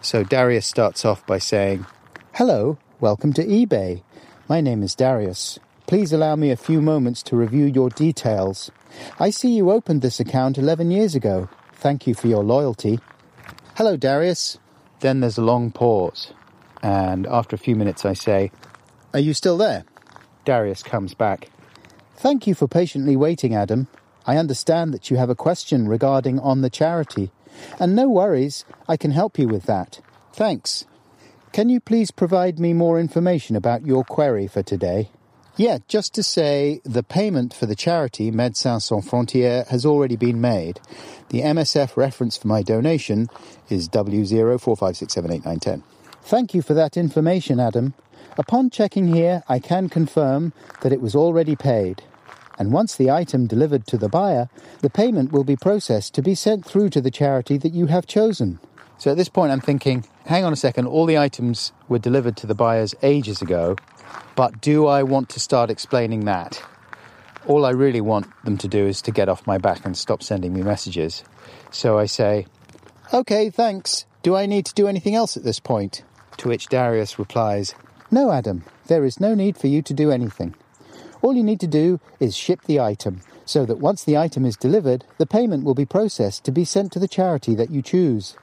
[0.01, 1.85] So Darius starts off by saying,
[2.33, 4.01] Hello, welcome to eBay.
[4.49, 5.59] My name is Darius.
[5.85, 8.71] Please allow me a few moments to review your details.
[9.19, 11.49] I see you opened this account 11 years ago.
[11.73, 12.99] Thank you for your loyalty.
[13.75, 14.57] Hello, Darius.
[15.01, 16.33] Then there's a long pause.
[16.81, 18.51] And after a few minutes, I say,
[19.13, 19.83] Are you still there?
[20.45, 21.49] Darius comes back.
[22.15, 23.87] Thank you for patiently waiting, Adam.
[24.25, 27.31] I understand that you have a question regarding on the charity,
[27.79, 29.99] and no worries, I can help you with that.
[30.31, 30.85] Thanks.
[31.51, 35.09] Can you please provide me more information about your query for today?
[35.55, 40.41] Yeah, just to say the payment for the charity Médecins Sans Frontières has already been
[40.41, 40.79] made.
[41.29, 43.29] The MSF reference for my donation
[43.69, 45.83] is W0456789110.
[46.23, 47.93] Thank you for that information, Adam.
[48.37, 52.01] Upon checking here, I can confirm that it was already paid
[52.57, 54.49] and once the item delivered to the buyer,
[54.81, 58.07] the payment will be processed to be sent through to the charity that you have
[58.07, 58.59] chosen.
[58.97, 62.37] So at this point, I'm thinking, hang on a second, all the items were delivered
[62.37, 63.75] to the buyers ages ago,
[64.35, 66.61] but do I want to start explaining that?
[67.45, 70.23] All I really want them to do is to get off my back and stop
[70.23, 71.23] sending me messages.
[71.71, 72.47] So I say,
[73.11, 74.05] OK, thanks.
[74.21, 76.03] Do I need to do anything else at this point?
[76.37, 77.75] To which Darius replies,
[78.09, 80.55] No, Adam, there is no need for you to do anything.
[81.21, 84.55] All you need to do is ship the item, so that once the item is
[84.55, 88.35] delivered, the payment will be processed to be sent to the charity that you choose.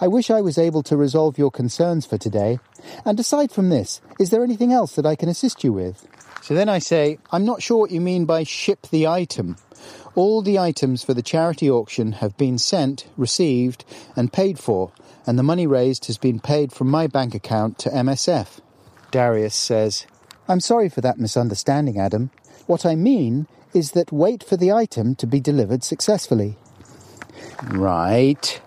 [0.00, 2.58] I wish I was able to resolve your concerns for today.
[3.04, 6.06] And aside from this, is there anything else that I can assist you with?
[6.42, 9.56] So then I say, I'm not sure what you mean by ship the item.
[10.14, 13.84] All the items for the charity auction have been sent, received,
[14.16, 14.92] and paid for,
[15.26, 18.60] and the money raised has been paid from my bank account to MSF.
[19.10, 20.06] Darius says,
[20.48, 22.30] I'm sorry for that misunderstanding, Adam.
[22.66, 26.56] What I mean is that wait for the item to be delivered successfully.
[27.70, 28.60] Right.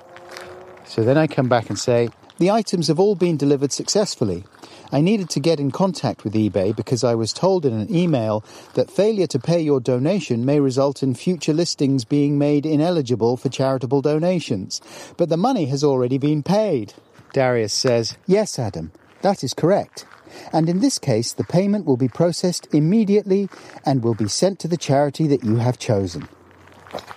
[0.92, 4.44] So then I come back and say, The items have all been delivered successfully.
[4.92, 8.44] I needed to get in contact with eBay because I was told in an email
[8.74, 13.48] that failure to pay your donation may result in future listings being made ineligible for
[13.48, 14.82] charitable donations.
[15.16, 16.94] But the money has already been paid.
[17.32, 20.06] Darius says, Yes, Adam, that is correct.
[20.52, 23.48] And in this case, the payment will be processed immediately
[23.86, 26.28] and will be sent to the charity that you have chosen.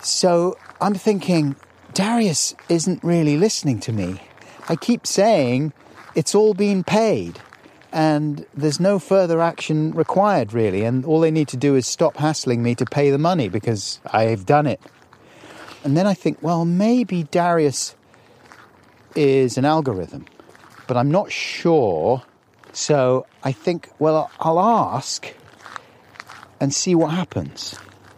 [0.01, 1.57] So I'm thinking,
[1.95, 4.20] Darius isn't really listening to me.
[4.68, 5.72] I keep saying
[6.16, 7.38] it's all been paid
[7.92, 12.16] and there's no further action required really and all they need to do is stop
[12.16, 14.80] hassling me to pay the money because I've done it.
[15.84, 17.95] And then I think, well, maybe Darius
[19.14, 20.26] is an algorithm,
[20.88, 22.24] but I'm not sure.
[22.72, 25.32] So I think, well, I'll ask
[26.59, 27.76] and see what happens.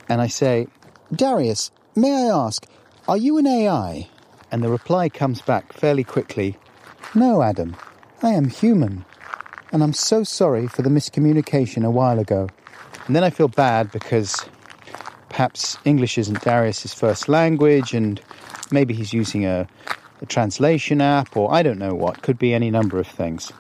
[0.09, 0.69] And I say,
[1.13, 2.67] Darius, may I ask,
[3.09, 4.09] are you an AI?
[4.51, 6.57] And the reply comes back fairly quickly
[7.15, 7.77] No, Adam,
[8.23, 9.05] I am human.
[9.73, 12.49] And I'm so sorry for the miscommunication a while ago.
[13.07, 14.45] And then I feel bad because
[15.29, 18.21] perhaps English isn't Darius's first language and
[18.71, 19.69] maybe he's using a,
[20.21, 22.23] a translation app or I don't know what.
[22.23, 23.53] Could be any number of things.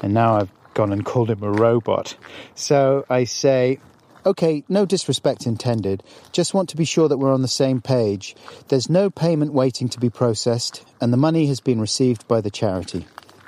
[0.00, 2.16] And now I've gone and called him a robot.
[2.54, 3.78] So I say,
[4.24, 6.02] Okay, no disrespect intended.
[6.30, 8.36] Just want to be sure that we're on the same page.
[8.68, 12.50] There's no payment waiting to be processed, and the money has been received by the
[12.50, 13.06] charity.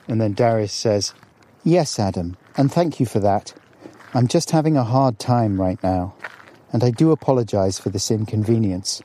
[0.09, 1.15] And then Darius says,
[1.63, 3.55] Yes, Adam, and thank you for that.
[4.15, 6.15] I'm just having a hard time right now,
[6.73, 9.01] and I do apologize for this inconvenience.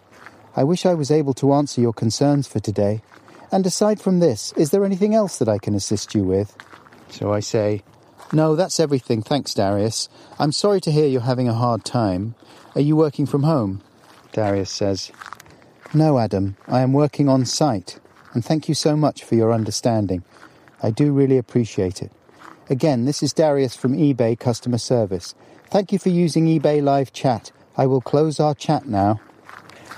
[0.56, 3.02] I wish I was able to answer your concerns for today.
[3.52, 6.56] And aside from this, is there anything else that I can assist you with?
[7.10, 7.84] So I say,
[8.32, 9.22] no, that's everything.
[9.22, 10.08] Thanks, Darius.
[10.38, 12.36] I'm sorry to hear you're having a hard time.
[12.76, 13.82] Are you working from home?
[14.32, 15.12] Darius says,
[15.94, 16.56] No, Adam.
[16.68, 18.00] I am working on site.
[18.34, 20.24] And thank you so much for your understanding.
[20.84, 22.12] I do really appreciate it.
[22.70, 25.34] Again, this is Darius from eBay Customer Service.
[25.72, 27.52] Thank you for using eBay Live Chat.
[27.76, 29.20] I will close our chat now.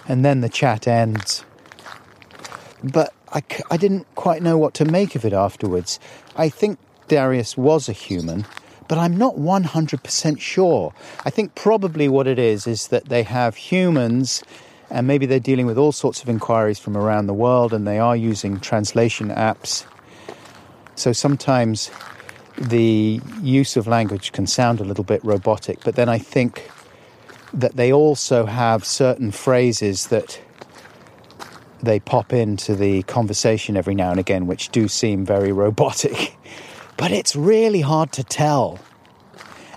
[0.07, 1.43] And then the chat ends.
[2.81, 5.99] But I, I didn't quite know what to make of it afterwards.
[6.37, 6.79] I think
[7.11, 8.45] Darius was a human,
[8.87, 10.93] but I'm not 100% sure.
[11.25, 14.41] I think probably what it is is that they have humans
[14.89, 17.99] and maybe they're dealing with all sorts of inquiries from around the world and they
[17.99, 19.85] are using translation apps.
[20.95, 21.91] So sometimes
[22.57, 26.71] the use of language can sound a little bit robotic, but then I think
[27.53, 30.39] that they also have certain phrases that
[31.83, 36.37] they pop into the conversation every now and again, which do seem very robotic.
[37.01, 38.77] But it's really hard to tell.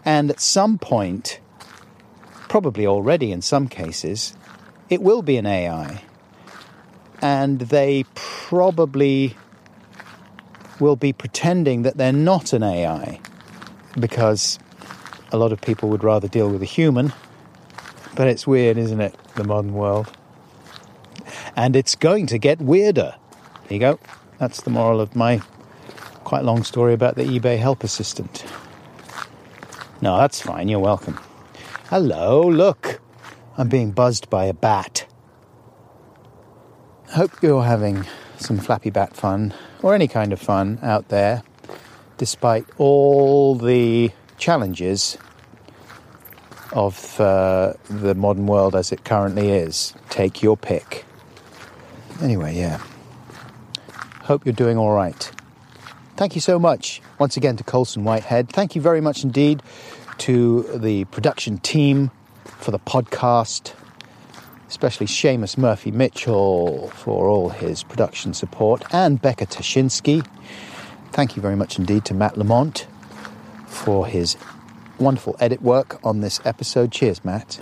[0.05, 1.41] And at some point,
[2.51, 4.37] probably already in some cases,
[4.91, 6.03] it will be an AI.
[7.23, 9.39] And they probably
[10.79, 13.19] will be pretending that they're not an AI
[13.99, 14.59] because
[15.33, 17.15] a lot of people would rather deal with a human.
[18.17, 19.15] But it's weird, isn't it?
[19.35, 20.13] The modern world.
[21.57, 23.15] And it's going to get weirder.
[23.69, 23.99] There you go.
[24.37, 25.41] That's the moral of my
[26.25, 28.45] quite long story about the eBay help assistant.
[30.01, 30.69] No, that's fine.
[30.69, 31.21] You're welcome.
[31.89, 33.01] Hello, look.
[33.57, 35.07] I'm being buzzed by a bat.
[37.11, 38.05] Hope you're having
[38.37, 41.43] some flappy bat fun or any kind of fun out there,
[42.19, 45.17] despite all the challenges
[46.73, 49.95] of uh, the modern world as it currently is.
[50.11, 51.05] Take your pick.
[52.21, 52.81] Anyway, yeah.
[54.23, 55.31] Hope you're doing all right.
[56.17, 58.49] Thank you so much once again to Colson Whitehead.
[58.49, 59.63] Thank you very much indeed
[60.19, 62.13] to the production team
[62.45, 63.73] for the podcast,
[64.69, 70.25] especially Seamus Murphy Mitchell for all his production support, and Becca Ptaszynski.
[71.11, 72.87] Thank you very much indeed to Matt Lamont
[73.67, 74.37] for his
[74.99, 76.93] wonderful edit work on this episode.
[76.93, 77.59] Cheers, Matt.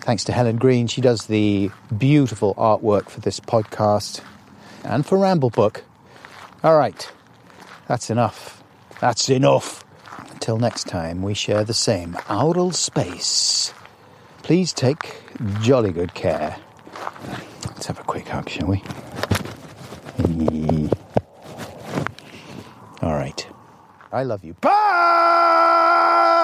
[0.00, 0.86] Thanks to Helen Green.
[0.86, 4.22] She does the beautiful artwork for this podcast
[4.82, 5.84] and for Ramble Book.
[6.64, 7.10] All right,
[7.90, 8.62] that's enough.
[9.00, 9.84] That's enough.
[10.30, 13.74] Until next time, we share the same aural space.
[14.44, 15.24] Please take
[15.60, 16.56] jolly good care.
[17.66, 18.84] Let's have a quick hug, shall we?
[23.02, 23.44] All right.
[24.12, 24.54] I love you.
[24.60, 26.36] Bye!